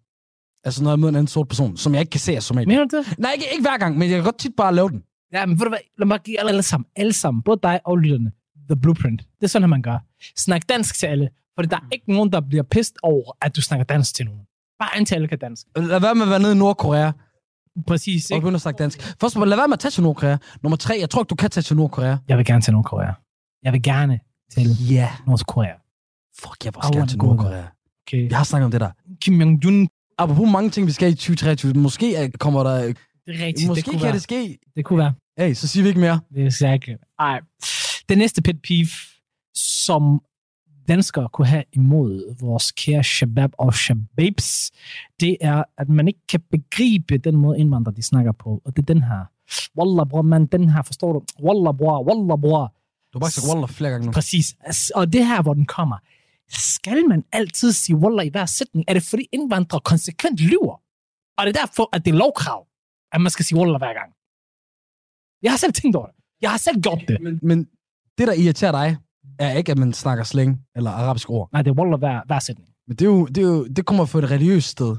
[0.64, 2.68] Altså, når jeg møder en anden sort person, som jeg ikke kan se er somalier.
[2.68, 3.18] Mener du det?
[3.18, 5.02] Nej, ikke, ikke hver gang, men jeg kan godt tit bare lave den.
[5.32, 5.78] Ja, men ved du hvad?
[5.98, 8.32] Lad mig give alle, alle sammen, alle sammen, både dig og lytterne,
[8.70, 9.20] the blueprint.
[9.20, 9.98] Det er sådan, at man gør.
[10.36, 11.28] Snak dansk til alle.
[11.54, 14.40] For der er ikke nogen, der bliver pissed over, at du snakker dansk til nogen.
[14.78, 15.66] Bare alle kan dansk.
[15.76, 17.12] Lad være med at være nede i Nordkorea
[17.86, 18.42] Præcis, og ikke?
[18.42, 19.16] begynde at snakke dansk.
[19.20, 20.36] Først, lad være med at tage til Nordkorea.
[20.62, 22.16] Nummer tre, jeg tror ikke, du kan tage til Nordkorea.
[22.28, 23.12] Jeg vil gerne til Nordkorea.
[23.62, 24.20] Jeg vil gerne
[24.52, 25.10] til Ja.
[25.26, 25.72] Nordkorea.
[26.38, 27.64] Fuck, jeg gerne wanna til Nordkorea.
[28.06, 28.30] Okay.
[28.30, 28.90] Jeg har snakket om det der.
[29.20, 29.86] Kim Jong-un,
[30.18, 31.72] Apropos mange ting, vi skal i 2023.
[31.72, 32.86] Måske øh, kommer der...
[32.86, 33.68] det er rigtigt.
[33.68, 34.12] Måske det kunne kan være.
[34.12, 34.58] det ske.
[34.76, 35.14] Det kunne være.
[35.38, 36.20] Hey, så siger vi ikke mere.
[36.34, 36.98] Det er sikkert.
[37.18, 37.40] Ej.
[38.08, 38.88] Det næste pet peeve,
[39.54, 40.20] som
[40.88, 44.70] danskere kunne have imod vores kære shabab og shababs,
[45.20, 48.62] det er, at man ikke kan begribe den måde indvandrere, de snakker på.
[48.64, 49.24] Og det er den her.
[49.78, 51.22] Wallah, bror, man, den her, forstår du?
[51.42, 52.74] Wallah, bror, wallah, bror.
[53.12, 54.12] Du har bare sagt Wallah flere gange nu.
[54.12, 54.56] Præcis.
[54.94, 55.96] Og det her, hvor den kommer.
[56.50, 58.84] Skal man altid sige wallah i hver sætning?
[58.88, 60.80] Er det fordi indvandrere konsekvent lyver?
[61.38, 62.66] Og det er derfor, at det er lovkrav,
[63.12, 64.10] at man skal sige wallah hver gang.
[65.42, 66.16] Jeg har selv tænkt over det.
[66.42, 67.20] Jeg har selv gjort det.
[67.20, 67.58] Men, men
[68.18, 68.96] det, der irriterer dig,
[69.38, 71.48] er ikke, at man snakker slang eller arabisk ord.
[71.52, 72.68] Nej, det er wallah hver, hver sætning.
[72.86, 74.96] Men det, er jo, det, er jo, det kommer fra et religiøst sted,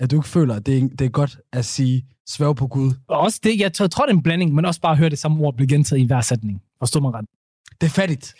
[0.00, 2.92] at du ikke føler, at det er, det er godt at sige sværge på Gud.
[3.08, 4.98] Og også det, jeg tror, jeg tror, det er en blanding, men også bare at
[4.98, 6.62] høre det samme ord blive gentaget i hver sætning.
[6.78, 7.26] Forstår man ret?
[7.80, 8.34] Det er fattigt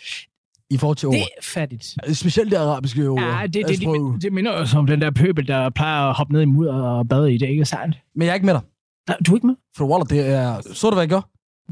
[0.71, 1.15] i forhold til ord.
[1.15, 1.95] Det er fattigt.
[2.13, 3.21] Specielt det arabiske ord.
[3.21, 6.15] Ja, det, det, det, det, det minder jo om den der pøbel, der plejer at
[6.15, 7.97] hoppe ned i mudder og bade i det, ikke sandt?
[8.15, 8.61] Men jeg er ikke med dig.
[9.07, 9.55] Nej, Du er ikke med?
[9.77, 10.61] For Waller, det er...
[10.73, 11.21] Så du, hvad jeg gør?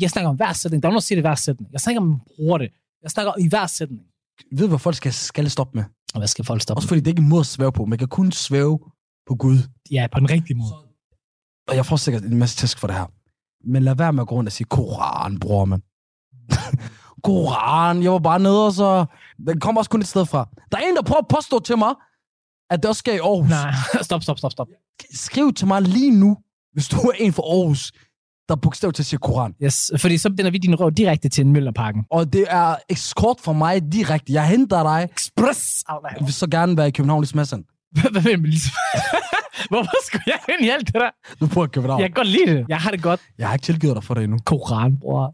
[0.02, 0.84] Jeg snakker om hver sætning.
[0.84, 1.72] Der er nogen, der siger det hver sætning.
[1.72, 2.70] Jeg snakker om, man bruger det.
[3.04, 4.02] Jeg snakker i hver sætning.
[4.52, 5.84] Ved du, hvad folk skal, skal stoppe med?
[6.14, 6.78] Og hvad skal folk stoppe?
[6.78, 7.86] Også fordi det ikke er en måde at svæve på.
[7.86, 8.80] Man kan kun svæve
[9.28, 9.58] på Gud.
[9.92, 10.74] Ja, på den rigtige måde.
[11.68, 13.12] Og jeg får sikkert en masse tæsk for det her.
[13.72, 15.82] Men lad være med at gå rundt og sige, Koran, bror, man.
[17.24, 19.06] Koran, jeg var bare nede, og så...
[19.48, 20.50] Den kommer også kun et sted fra.
[20.72, 21.94] Der er en, der prøver at påstå til mig,
[22.70, 23.50] at det også skal i Aarhus.
[23.50, 24.68] Nej, stop, stop, stop, stop.
[25.14, 26.38] Skriv til mig lige nu,
[26.74, 27.92] hvis du er en fra Aarhus,
[28.50, 29.56] der bogstav til at sige Koran.
[29.64, 32.06] Yes, fordi så binder vi din røv direkte til en Møllerparken.
[32.12, 34.34] Og det er ekskort for mig direkte.
[34.34, 35.10] Jeg henter dig.
[35.14, 35.84] Express!
[35.90, 36.00] Nej.
[36.20, 37.64] Jeg vil så gerne være i København i Smassan.
[37.92, 38.72] Hvad du ligesom?
[39.70, 41.10] Hvorfor skulle jeg ind i alt det der?
[41.40, 42.02] Du bor i København.
[42.02, 42.66] Jeg kan godt lide det.
[42.70, 43.22] Jeg har det godt.
[43.38, 44.40] Jeg har ikke tilgivet dig for det endnu.
[44.46, 45.34] Koran, bror.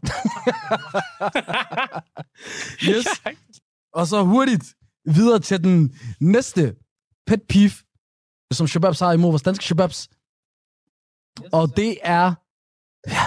[2.88, 3.06] Yes.
[3.94, 4.64] Og så hurtigt
[5.06, 6.74] videre til den næste
[7.26, 7.70] pet peeve,
[8.52, 10.08] som Shababs har imod vores danske Shababs.
[11.52, 12.34] Og det er...
[13.08, 13.24] Ja.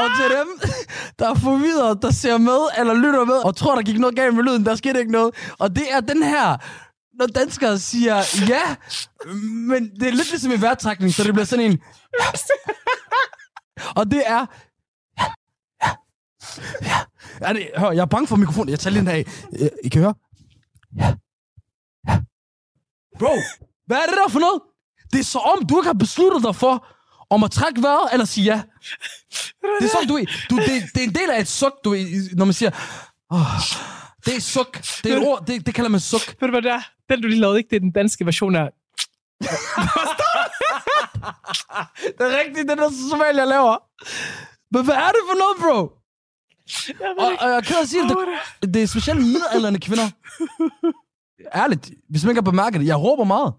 [0.00, 0.70] og til dem,
[1.18, 4.34] der er forvirret, der ser med eller lytter med, og tror, der gik noget galt
[4.34, 5.34] med lyden, der skete ikke noget.
[5.58, 6.56] Og det er den her,
[7.18, 8.16] når danskere siger
[8.48, 8.76] ja,
[9.42, 11.80] men det er lidt ligesom i værtrækning, så det bliver sådan en...
[13.96, 14.46] og det er...
[17.40, 18.68] Ja, det, hør, jeg er bange for mikrofonen.
[18.68, 19.24] Jeg tager lige den af.
[19.60, 20.14] Øh, I kan høre?
[20.98, 21.14] Ja.
[22.08, 22.20] Ja.
[23.18, 23.34] Bro,
[23.86, 24.60] hvad er det der for noget?
[25.12, 26.86] Det er så om, du ikke har besluttet dig for,
[27.30, 28.62] om at trække vejret eller sige ja.
[29.80, 30.18] Det er sådan, du,
[30.50, 31.94] du det, det er en del af et suk, du,
[32.32, 32.70] når man siger,
[33.30, 33.40] oh,
[34.26, 34.72] det er suk.
[35.04, 36.26] Det er et ord, det, det kalder man suk.
[36.40, 36.82] Ved du hvad det er?
[37.10, 37.70] Den, du lige lavede, ikke?
[37.70, 38.70] Det er den danske version af...
[42.18, 43.76] Det er rigtigt, det er der somalier laver.
[44.74, 45.78] Men hvad er det for noget, bro?
[47.18, 48.16] Og, og jeg kan sige, det,
[48.62, 50.08] det, det er specielt midaldrende kvinder.
[51.62, 53.52] Ærligt, hvis man ikke har bemærket det, jeg råber meget.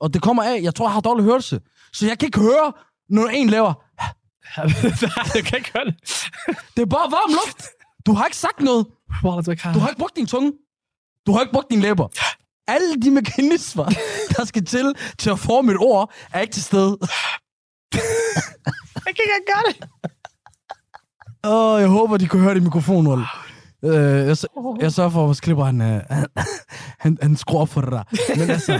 [0.00, 1.60] Og det kommer af, jeg tror, jeg har dårlig hørelse.
[1.92, 2.72] Så jeg kan ikke høre,
[3.08, 3.74] når en laver.
[5.36, 5.94] jeg kan ikke høre det.
[6.76, 7.62] Det er bare varm luft.
[8.06, 8.86] Du har ikke sagt noget.
[9.74, 10.52] Du har ikke brugt din tunge.
[11.26, 12.08] Du har ikke brugt dine læber.
[12.68, 13.84] Alle de mekanismer,
[14.36, 16.98] der skal til til at forme et ord, er ikke til stede.
[19.06, 19.88] Jeg kan ikke gøre det.
[21.44, 23.24] Åh, oh, jeg håber, de kunne høre det i mikrofonen.
[23.82, 24.36] Uh, jeg,
[24.80, 25.86] jeg sørger for, at vores klipper, han, uh,
[27.04, 28.02] han, han, skruer op for det der.
[28.36, 28.72] Men altså,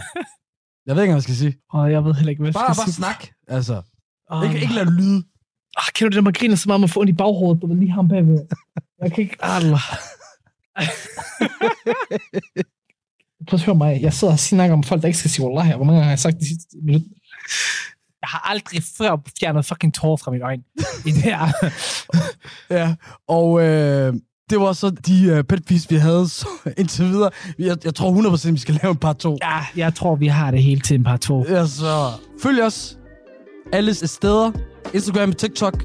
[0.87, 1.59] jeg ved ikke, hvad jeg skal sige.
[1.71, 2.95] Og jeg ved heller ikke, hvad jeg Bare, skal bare sige.
[2.95, 3.83] snak, altså.
[4.33, 4.45] Åh.
[4.45, 5.23] Ikke, ikke lad det lyde.
[5.77, 7.77] Ah, kan du det, man griner så meget, man får ondt i baghovedet, du ved
[7.77, 8.47] lige ham bagved.
[9.03, 9.37] Jeg kan ikke...
[9.41, 9.81] Allah.
[13.49, 14.03] Prøv at høre mig.
[14.03, 15.77] Jeg sidder og snakker om folk, der ikke skal sige Wallah her.
[15.77, 17.03] Hvor mange gange har jeg sagt det sidste minut?
[18.23, 20.63] Jeg har aldrig før fjernet fucking tårer fra mit øjne.
[21.07, 21.39] I det her.
[22.71, 22.95] Ja,
[23.29, 24.15] og øh,
[24.51, 27.31] det var så de uh, pet peeves, vi havde så, indtil videre.
[27.59, 29.39] Jeg, jeg tror 100% vi skal lave en par to.
[29.43, 31.45] Ja, jeg tror, vi har det hele til en par to.
[31.49, 32.11] Ja, så
[32.43, 32.99] følg os
[33.73, 34.53] alle steder.
[34.95, 35.85] Instagram, TikTok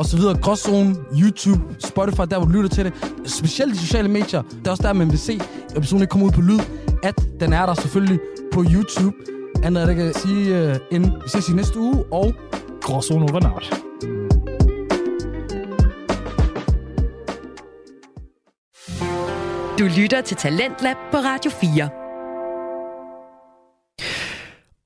[0.00, 0.36] og så videre.
[0.38, 2.92] Gråzone, YouTube, Spotify, der hvor du lytter til det.
[3.24, 4.42] Specielt de sociale medier.
[4.42, 5.40] Det er også der, man vil se
[5.76, 6.60] episoden ikke kommer ud på lyd.
[7.02, 8.18] At den er der selvfølgelig
[8.52, 9.16] på YouTube.
[9.62, 12.04] Andet er det, jeg kan sige, øh, uh, inden vi ses i næste uge.
[12.12, 12.34] Og
[12.82, 13.40] Gråzone over.
[19.78, 21.99] Du lytter til Talentlab på Radio 4.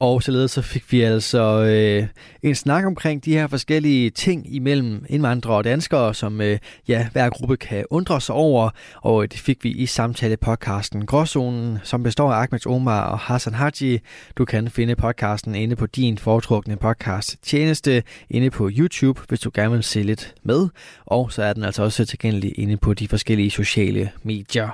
[0.01, 2.09] Og således så fik vi altså øh,
[2.43, 7.31] en snak omkring de her forskellige ting imellem indvandrere og danskere, som øh, ja, hver
[7.31, 8.71] gruppe kan undre sig over.
[8.97, 13.55] Og øh, det fik vi i samtale-podcasten Gråzonen, som består af Ahmed Omar og Hassan
[13.55, 14.01] Haji.
[14.37, 19.51] Du kan finde podcasten inde på din foretrukne podcast tjeneste inde på YouTube, hvis du
[19.55, 20.69] gerne vil se lidt med.
[21.07, 24.71] Og så er den altså også tilgængelig inde på de forskellige sociale medier.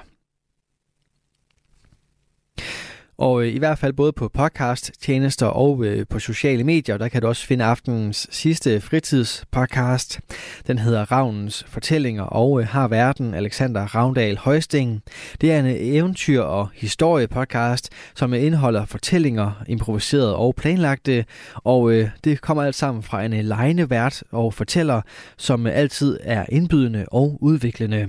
[3.21, 7.09] Og øh, i hvert fald både på podcast, tjenester og øh, på sociale medier, der
[7.09, 10.21] kan du også finde aftenens sidste fritidspodcast.
[10.67, 15.03] Den hedder Ravnens Fortællinger og øh, har verden Alexander Ravndal Højsting.
[15.41, 21.25] Det er en eventyr- og historiepodcast, som indeholder fortællinger, improviseret og planlagte.
[21.55, 25.01] Og øh, det kommer alt sammen fra en øh, lejende vært og fortæller,
[25.37, 28.09] som øh, altid er indbydende og udviklende.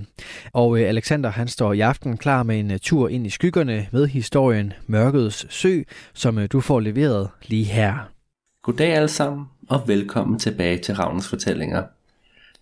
[0.53, 3.87] Og øh, Alexander han står i aften klar med en øh, tur ind i skyggerne
[3.91, 5.81] med historien Mørkets Sø,
[6.13, 8.11] som øh, du får leveret lige her.
[8.63, 11.83] Goddag alle sammen, og velkommen tilbage til Ravnens Fortællinger.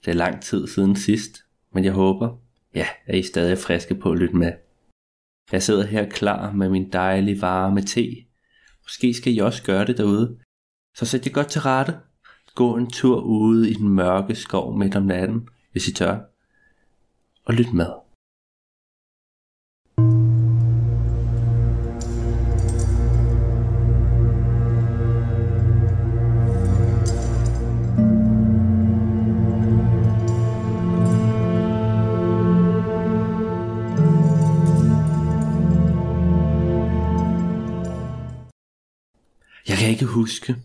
[0.05, 2.37] Det er lang tid siden sidst, men jeg håber,
[2.75, 4.51] ja, at I stadig er friske på at lytte med.
[5.51, 8.15] Jeg sidder her klar med min dejlige varme te.
[8.83, 10.37] Måske skal I også gøre det derude.
[10.97, 11.95] Så sæt jer godt til rette.
[12.55, 16.17] Gå en tur ude i den mørke skov midt om natten, hvis I tør.
[17.45, 18.08] Og lyt med.
[40.29, 40.55] Huske,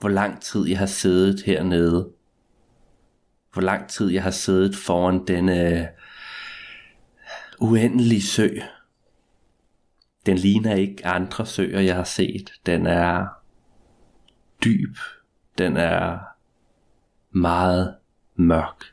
[0.00, 2.10] hvor lang tid jeg har siddet hernede.
[3.52, 5.86] Hvor lang tid jeg har siddet foran denne øh,
[7.60, 8.48] uendelige sø.
[10.26, 12.52] Den ligner ikke andre søer, jeg har set.
[12.66, 13.26] Den er
[14.64, 14.96] dyb.
[15.58, 16.18] Den er
[17.30, 17.96] meget
[18.34, 18.84] mørk.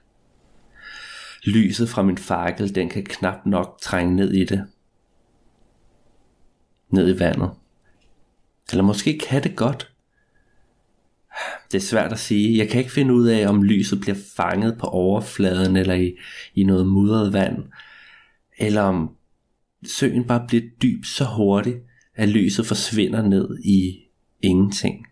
[1.45, 4.67] Lyset fra min fakkel, den kan knap nok trænge ned i det.
[6.89, 7.51] Ned i vandet.
[8.71, 9.93] Eller måske kan det godt.
[11.71, 12.57] Det er svært at sige.
[12.57, 16.15] Jeg kan ikke finde ud af, om lyset bliver fanget på overfladen eller i,
[16.55, 17.63] i noget mudret vand.
[18.57, 19.15] Eller om
[19.85, 21.77] søen bare bliver dyb så hurtigt,
[22.15, 23.99] at lyset forsvinder ned i
[24.41, 25.05] ingenting.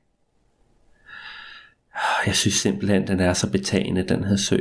[2.25, 4.59] Jeg synes simpelthen, den er så betagende, den her sø.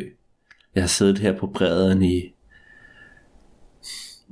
[0.75, 2.33] Jeg har siddet her på bredden i,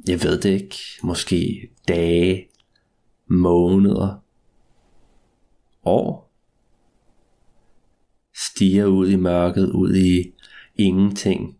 [0.09, 2.49] jeg ved det ikke, måske dage,
[3.27, 4.25] måneder,
[5.85, 6.33] år.
[8.35, 10.33] Stiger ud i mørket, ud i
[10.76, 11.59] ingenting.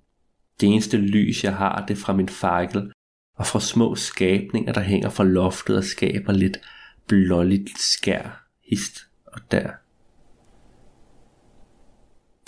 [0.61, 2.93] Det eneste lys, jeg har, det er fra min fakkel,
[3.37, 6.61] og fra små skabninger, der hænger fra loftet og skaber lidt
[7.07, 9.71] blåligt skær, hist og der.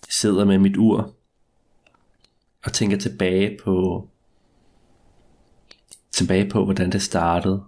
[0.07, 1.15] Jeg sidder med mit ur
[2.65, 4.09] og tænker tilbage på
[6.11, 7.65] tilbage på hvordan det startede.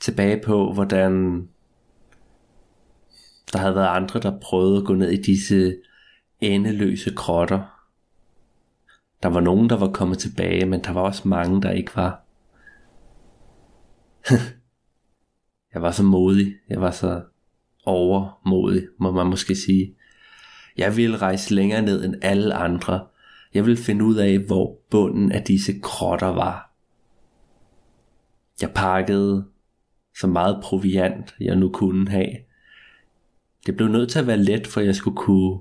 [0.00, 1.48] Tilbage på hvordan
[3.52, 5.76] der havde været andre der prøvede at gå ned i disse
[6.40, 7.86] endeløse krotter.
[9.22, 12.24] Der var nogen der var kommet tilbage, men der var også mange der ikke var.
[15.74, 17.22] jeg var så modig, jeg var så
[17.84, 19.94] overmodig, må man måske sige.
[20.76, 23.06] Jeg ville rejse længere ned end alle andre.
[23.54, 26.72] Jeg ville finde ud af, hvor bunden af disse krotter var.
[28.60, 29.46] Jeg pakkede
[30.20, 32.36] så meget proviant, jeg nu kunne have.
[33.66, 35.60] Det blev nødt til at være let, for jeg skulle kunne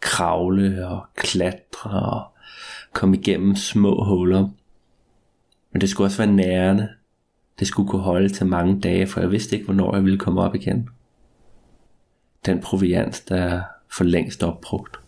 [0.00, 2.24] kravle og klatre og
[2.92, 4.48] komme igennem små huller.
[5.72, 6.88] Men det skulle også være nærende.
[7.58, 10.40] Det skulle kunne holde til mange dage, for jeg vidste ikke, hvornår jeg ville komme
[10.40, 10.88] op igen.
[12.46, 15.00] Den provians, der er for længst opbrugt.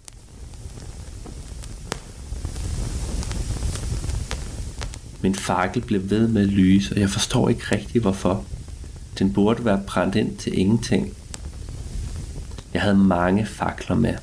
[5.22, 8.44] Min fakkel blev ved med at lyse, og jeg forstår ikke rigtig hvorfor.
[9.18, 11.16] Den burde være brændt ind til ingenting.
[12.76, 14.14] Jeg havde mange fakler med,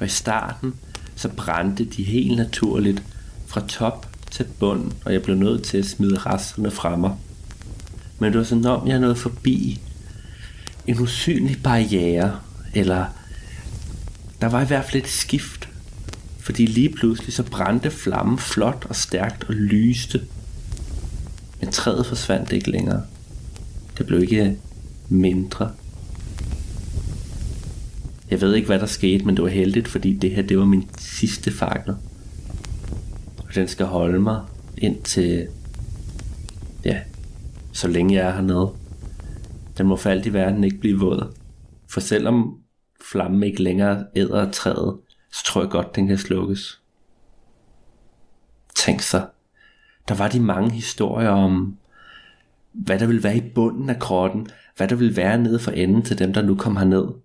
[0.00, 0.74] og i starten
[1.14, 3.02] så brændte de helt naturligt
[3.46, 7.16] fra top til bund, og jeg blev nødt til at smide resterne fra mig.
[8.18, 9.80] Men det var sådan om jeg nåede forbi
[10.86, 12.40] en usynlig barriere,
[12.74, 13.06] eller
[14.40, 15.68] der var i hvert fald et skift,
[16.40, 20.20] fordi lige pludselig så brændte flammen flot og stærkt og lyste.
[21.60, 23.02] Men træet forsvandt ikke længere.
[23.98, 24.56] Det blev ikke
[25.08, 25.70] mindre.
[28.34, 30.64] Jeg ved ikke, hvad der skete, men det var heldigt, fordi det her, det var
[30.64, 31.96] min sidste fakkel.
[33.38, 34.44] Og den skal holde mig
[34.78, 35.48] indtil,
[36.84, 37.00] ja,
[37.72, 38.72] så længe jeg er hernede.
[39.78, 41.34] Den må for alt i verden ikke blive våd.
[41.90, 42.58] For selvom
[43.00, 44.96] flammen ikke længere æder træet,
[45.32, 46.80] så tror jeg godt, den kan slukkes.
[48.74, 49.26] Tænk så,
[50.08, 51.76] der var de mange historier om,
[52.72, 56.02] hvad der ville være i bunden af grotten, hvad der ville være nede for enden
[56.02, 57.23] til dem, der nu kom herned.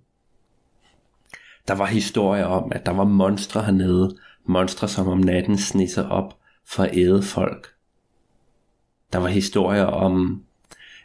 [1.70, 6.40] Der var historier om, at der var monstre hernede, monstre som om natten snisser op
[6.66, 7.76] for at æde folk.
[9.14, 10.44] Der var historier om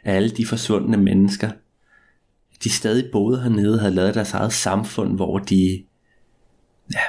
[0.03, 1.51] alle de forsvundne mennesker,
[2.63, 5.85] de stadig boede hernede, havde lavet deres eget samfund, hvor de
[6.93, 6.99] ja,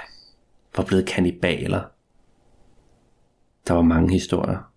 [0.76, 1.84] var blevet kannibaler.
[3.66, 4.72] Der var mange historier.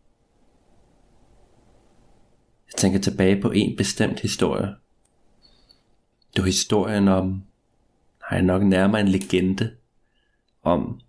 [2.67, 4.75] Jeg tænker tilbage på en bestemt historie.
[6.36, 7.43] Det var historien om,
[8.32, 9.75] nej nok nærmere en legende,
[10.63, 10.99] om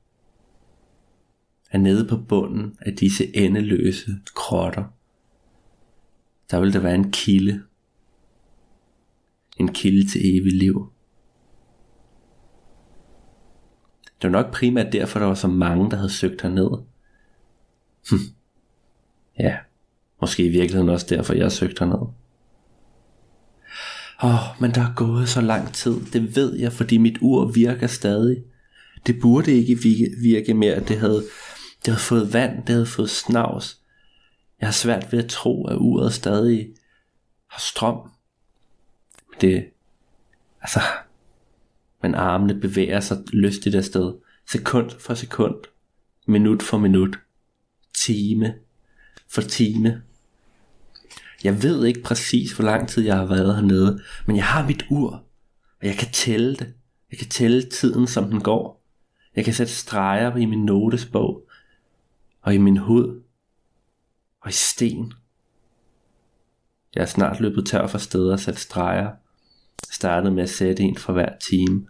[1.71, 4.85] at nede på bunden af disse endeløse krotter,
[6.51, 7.63] der ville der være en kilde.
[9.57, 10.93] En kilde til evigt liv.
[14.05, 16.71] Det var nok primært derfor, der var så mange, der havde søgt herned.
[18.11, 18.17] Hm.
[19.39, 19.59] Ja,
[20.21, 22.20] måske i virkeligheden også derfor, jeg søgte herned.
[24.23, 26.01] Åh, oh, men der er gået så lang tid.
[26.13, 28.45] Det ved jeg, fordi mit ur virker stadig.
[29.07, 29.79] Det burde ikke
[30.23, 30.81] virke mere.
[30.81, 31.25] Det havde,
[31.85, 33.81] det havde fået vand, det havde fået snavs.
[34.61, 36.69] Jeg har svært ved at tro, at uret stadig
[37.47, 38.11] har strøm.
[39.41, 39.65] Det,
[40.61, 40.81] altså,
[42.03, 44.15] men armene bevæger sig lystigt afsted,
[44.51, 45.57] sekund for sekund,
[46.27, 47.19] minut for minut,
[47.99, 48.55] time
[49.29, 50.03] for time.
[51.45, 54.85] Jeg ved ikke præcis, hvor lang tid jeg har været hernede, men jeg har mit
[54.91, 55.11] ur,
[55.81, 56.75] og jeg kan tælle det.
[57.11, 58.83] Jeg kan tælle tiden, som den går.
[59.37, 61.49] Jeg kan sætte streger i min notesbog,
[62.43, 63.23] og i min hud,
[64.41, 65.13] og i sten.
[66.95, 69.05] Jeg er snart løbet tør for steder at sætte streger.
[69.87, 71.87] Jeg startede med at sætte en for hver time.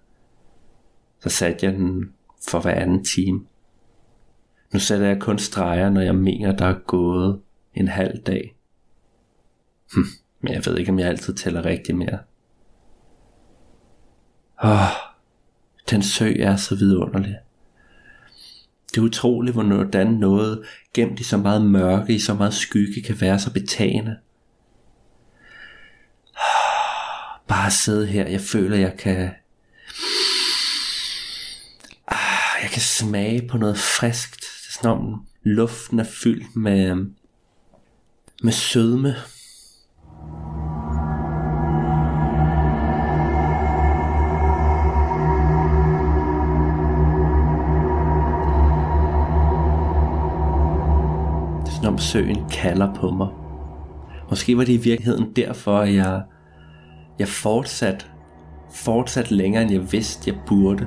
[1.20, 2.12] Så satte jeg den
[2.48, 3.46] for hver anden time.
[4.72, 7.40] Nu sætter jeg kun streger, når jeg mener, der er gået
[7.74, 8.56] en halv dag.
[9.94, 10.06] Hm,
[10.40, 12.18] men jeg ved ikke, om jeg altid tæller rigtigt mere.
[14.64, 15.10] Åh,
[15.90, 17.36] den sø er så vidunderlig.
[18.90, 20.64] Det er utroligt, hvordan noget
[20.94, 24.16] gemt i så meget mørke, i så meget skygge, kan være så betagende.
[27.48, 29.30] Bare sidde her, jeg føler, jeg kan...
[32.06, 34.40] Ah, jeg kan smage på noget friskt.
[34.40, 36.96] Det er sådan om luften er fyldt med,
[38.42, 39.14] med sødme.
[51.90, 53.28] Om søen kalder på mig.
[54.30, 56.22] Måske var det i virkeligheden derfor, at jeg,
[57.18, 58.10] jeg fortsat,
[58.74, 60.86] fortsat længere, end jeg vidste, jeg burde.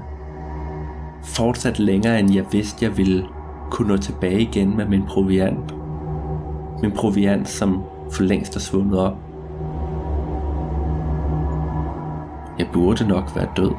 [1.24, 3.26] Fortsat længere, end jeg vidste, jeg ville
[3.72, 5.74] kunne nå tilbage igen med min proviant.
[6.82, 9.18] Min proviant, som for længst er svundet op.
[12.60, 13.72] Jeg burde nok være død.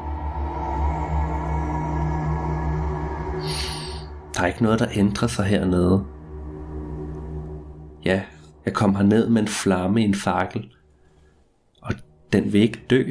[4.35, 6.05] Der er ikke noget, der ændrer sig hernede.
[8.05, 8.21] Ja,
[8.65, 10.71] jeg kom ned med en flamme i en fakkel,
[11.83, 11.95] og
[12.33, 13.03] den vil ikke dø.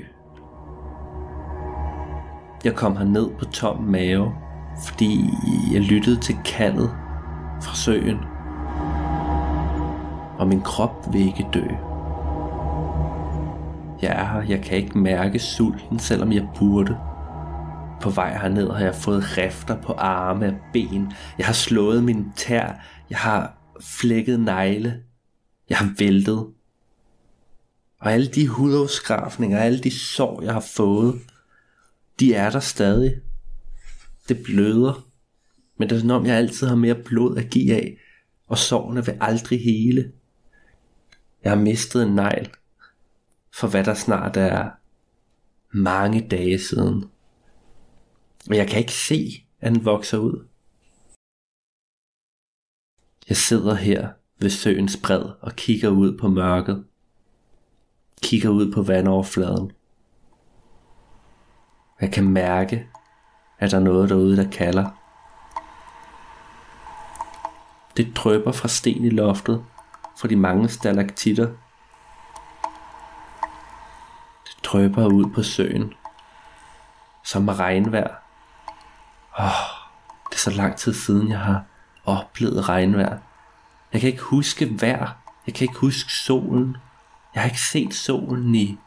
[2.64, 4.34] Jeg kom ned på tom mave,
[4.88, 5.30] fordi
[5.74, 6.90] jeg lyttede til kaldet
[7.62, 8.18] fra søen.
[10.40, 11.66] Og min krop vil ikke dø.
[14.02, 16.98] Jeg er her, jeg kan ikke mærke sulten, selvom jeg burde.
[18.02, 21.12] På vej herned har jeg fået rifter på arme og ben.
[21.38, 22.72] Jeg har slået min tær.
[23.10, 23.54] Jeg har
[23.84, 25.04] flækkede negle.
[25.70, 26.48] Jeg har væltet.
[28.00, 31.22] Og alle de hudafskrafninger, alle de sår, jeg har fået,
[32.20, 33.22] de er der stadig.
[34.30, 35.08] Det bløder.
[35.78, 37.98] Men det er som om, jeg altid har mere blod at give af,
[38.48, 40.12] og sårene vil aldrig hele.
[41.44, 42.50] Jeg har mistet en negl,
[43.54, 44.70] for hvad der snart er
[45.72, 47.06] mange dage siden.
[48.50, 50.48] Og jeg kan ikke se, at den vokser ud.
[53.30, 54.10] Jeg sidder her
[54.40, 56.86] ved søens bred og kigger ud på mørket.
[58.24, 59.72] Kigger ud på vandoverfladen.
[62.02, 62.88] Jeg kan mærke,
[63.60, 64.90] at der er noget derude, der kalder.
[67.98, 69.66] Det drøber fra sten i loftet,
[70.18, 71.48] fra de mange stalaktitter.
[74.46, 75.94] Det drøber ud på søen,
[77.24, 78.16] som regnvejr.
[79.40, 79.46] Åh,
[80.30, 81.66] det er så lang tid siden, jeg har
[82.06, 83.18] oplevet regnvejr.
[83.94, 85.18] Jeg kan ikke huske vejr.
[85.48, 86.78] Jeg kan ikke huske solen.
[87.34, 88.78] Jeg har ikke set solen i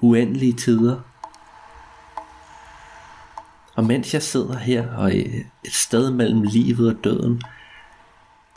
[0.00, 1.00] uendelige tider.
[3.74, 7.42] Og mens jeg sidder her og øh, et sted mellem livet og døden,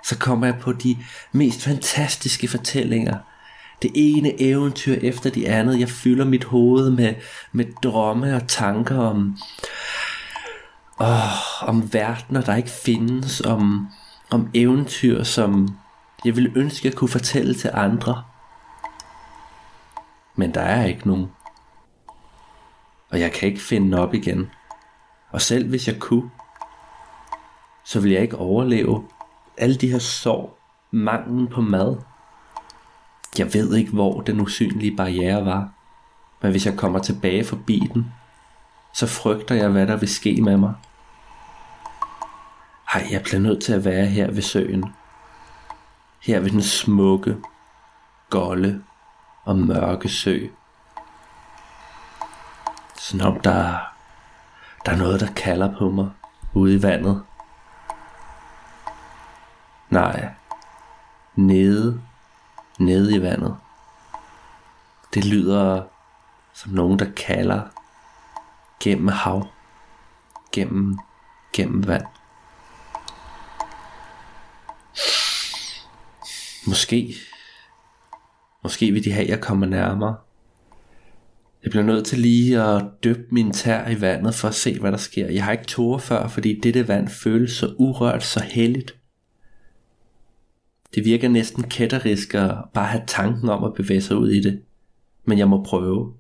[0.05, 0.97] så kommer jeg på de
[1.32, 3.17] mest fantastiske fortællinger.
[3.82, 5.80] Det ene eventyr efter det andet.
[5.80, 7.15] Jeg fylder mit hoved med,
[7.51, 9.38] med drømme og tanker om,
[11.00, 13.41] åh, om verdener, der ikke findes.
[13.41, 13.88] Om,
[14.30, 15.78] om eventyr, som
[16.26, 18.24] jeg ville ønske, jeg kunne fortælle til andre.
[20.36, 21.28] Men der er ikke nogen.
[23.12, 24.50] Og jeg kan ikke finde op igen.
[25.32, 26.30] Og selv hvis jeg kunne,
[27.84, 29.04] så vil jeg ikke overleve
[29.58, 30.60] alle de her sår,
[30.91, 31.97] manglen på mad.
[33.38, 35.70] Jeg ved ikke, hvor den usynlige barriere var,
[36.41, 38.14] men hvis jeg kommer tilbage forbi den,
[38.93, 40.74] så frygter jeg, hvad der vil ske med mig.
[42.93, 44.95] Ej, jeg bliver nødt til at være her ved søen.
[46.19, 47.37] Her ved den smukke,
[48.29, 48.83] golde
[49.43, 50.47] og mørke sø.
[52.97, 53.77] Sådan om der,
[54.85, 56.11] der er noget, der kalder på mig
[56.53, 57.23] ude i vandet.
[59.89, 60.29] Nej,
[61.35, 62.01] nede,
[62.79, 63.57] nede i vandet.
[65.13, 65.83] Det lyder
[66.53, 67.61] som nogen, der kalder
[68.79, 69.47] gennem hav,
[70.51, 70.99] gennem,
[71.53, 72.05] gennem vand.
[76.68, 77.16] Måske,
[78.64, 80.16] måske vil de have, at jeg kommer nærmere.
[81.64, 84.91] Jeg bliver nødt til lige at dyppe min tær i vandet for at se, hvad
[84.91, 85.28] der sker.
[85.28, 88.95] Jeg har ikke tårer før, fordi dette vand føles så urørt, så helligt.
[90.95, 94.62] Det virker næsten kætterisk at bare have tanken om at bevæge sig ud i det.
[95.26, 96.14] Men jeg må prøve.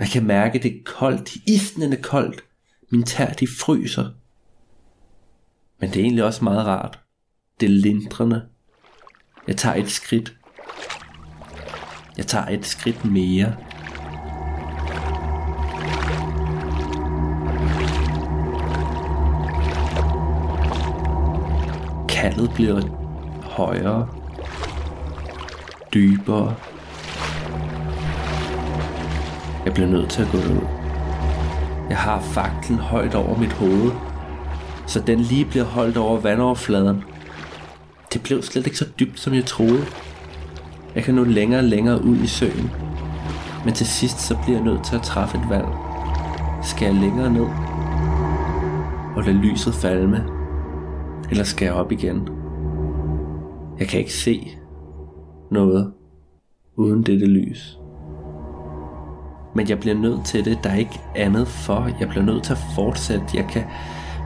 [0.00, 2.44] Jeg kan mærke det er koldt, isnende koldt.
[2.90, 4.08] Min tær de fryser.
[5.80, 6.98] Men det er egentlig også meget rart.
[7.60, 8.42] Det lindrende.
[9.48, 10.34] Jeg tager et skridt.
[12.16, 13.56] Jeg tager et skridt mere.
[22.08, 22.80] Kaldet bliver
[23.42, 24.08] højere,
[25.94, 26.54] dybere.
[29.64, 30.66] Jeg bliver nødt til at gå ud.
[31.88, 33.92] Jeg har faklen højt over mit hoved,
[34.86, 37.04] så den lige bliver holdt over vandoverfladen.
[38.12, 39.84] Det blev slet ikke så dybt, som jeg troede.
[40.94, 42.70] Jeg kan nå længere og længere ud i søen.
[43.64, 45.68] Men til sidst så bliver jeg nødt til at træffe et valg.
[46.62, 47.46] Skal jeg længere ned?
[49.16, 50.24] Og lade lyset falme?
[51.30, 52.28] Eller skal jeg op igen?
[53.78, 54.50] Jeg kan ikke se
[55.50, 55.92] noget
[56.76, 57.78] uden dette lys.
[59.54, 60.58] Men jeg bliver nødt til det.
[60.64, 61.90] Der er ikke andet for.
[62.00, 63.24] Jeg bliver nødt til at fortsætte.
[63.34, 63.62] Jeg kan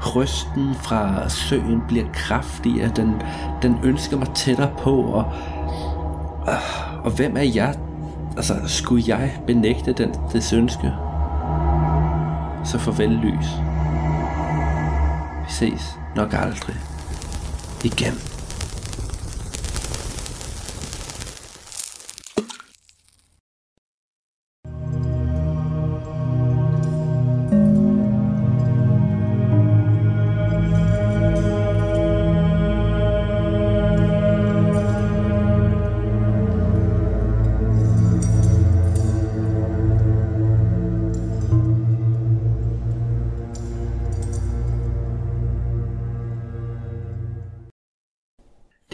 [0.07, 2.90] Røsten fra søen bliver kraftigere.
[2.96, 3.22] Den,
[3.62, 5.02] den ønsker mig tættere på.
[5.02, 5.24] Og,
[7.05, 7.74] og hvem er jeg?
[8.36, 10.92] Altså, skulle jeg benægte den, det ønske?
[12.64, 13.48] Så farvel lys.
[15.46, 16.76] Vi ses nok aldrig.
[17.84, 18.34] Igen.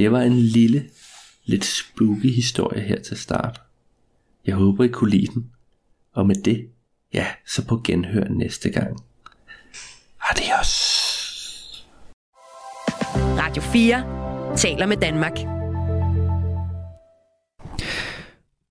[0.01, 0.85] Det var en lille,
[1.45, 3.61] lidt spooky historie her til start.
[4.47, 5.51] Jeg håber I kunne lide den.
[6.13, 6.69] Og med det,
[7.15, 9.01] ja, så på genhør næste gang.
[10.31, 11.87] Adios.
[13.15, 15.60] Radio 4 taler med Danmark.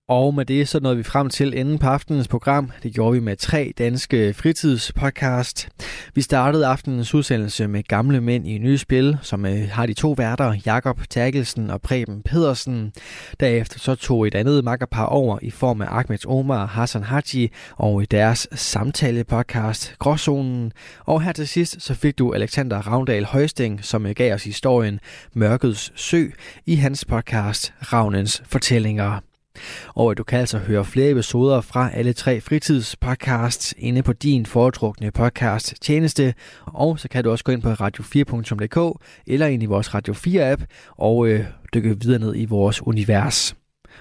[0.10, 2.72] Og med det så nåede vi frem til enden på aftenens program.
[2.84, 5.70] Det gjorde vi med tre danske fritidspodcast.
[6.16, 10.12] Vi startede aftenens udsendelse med gamle mænd i nye spil, som øh, har de to
[10.12, 12.92] værter, Jakob Terkelsen og Preben Pedersen.
[13.40, 17.50] Derefter så tog et andet makkerpar over i form af Ahmed Omar og Hassan Haji
[17.78, 20.72] og deres samtale-podcast Gråzonen.
[21.06, 25.00] Og her til sidst så fik du Alexander Ravndal Højsting, som øh, gav os historien
[25.34, 26.26] Mørkets Sø
[26.66, 29.29] i hans podcast Ravnens Fortællinger.
[29.96, 35.12] Og du kan altså høre flere episoder fra alle tre fritidspodcasts inde på din foretrukne
[35.12, 36.34] podcast tjeneste.
[36.66, 40.52] Og så kan du også gå ind på radio4.dk eller ind i vores Radio 4
[40.52, 40.64] app
[40.98, 43.59] og øh, dykke videre ned i vores univers.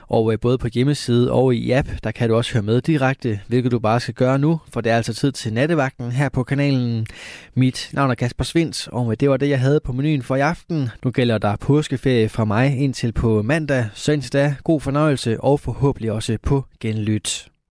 [0.09, 3.40] Og øh, både på hjemmeside og i app, der kan du også høre med direkte,
[3.46, 6.42] hvilket du bare skal gøre nu, for det er altså tid til nattevagten her på
[6.42, 7.06] kanalen.
[7.54, 10.36] Mit navn er Kasper Svens, og øh, det var det, jeg havde på menuen for
[10.36, 10.88] i aften.
[11.04, 14.54] Nu gælder der påskeferie fra mig indtil på mandag, søndag.
[14.64, 17.48] god fornøjelse og forhåbentlig også på genlyt.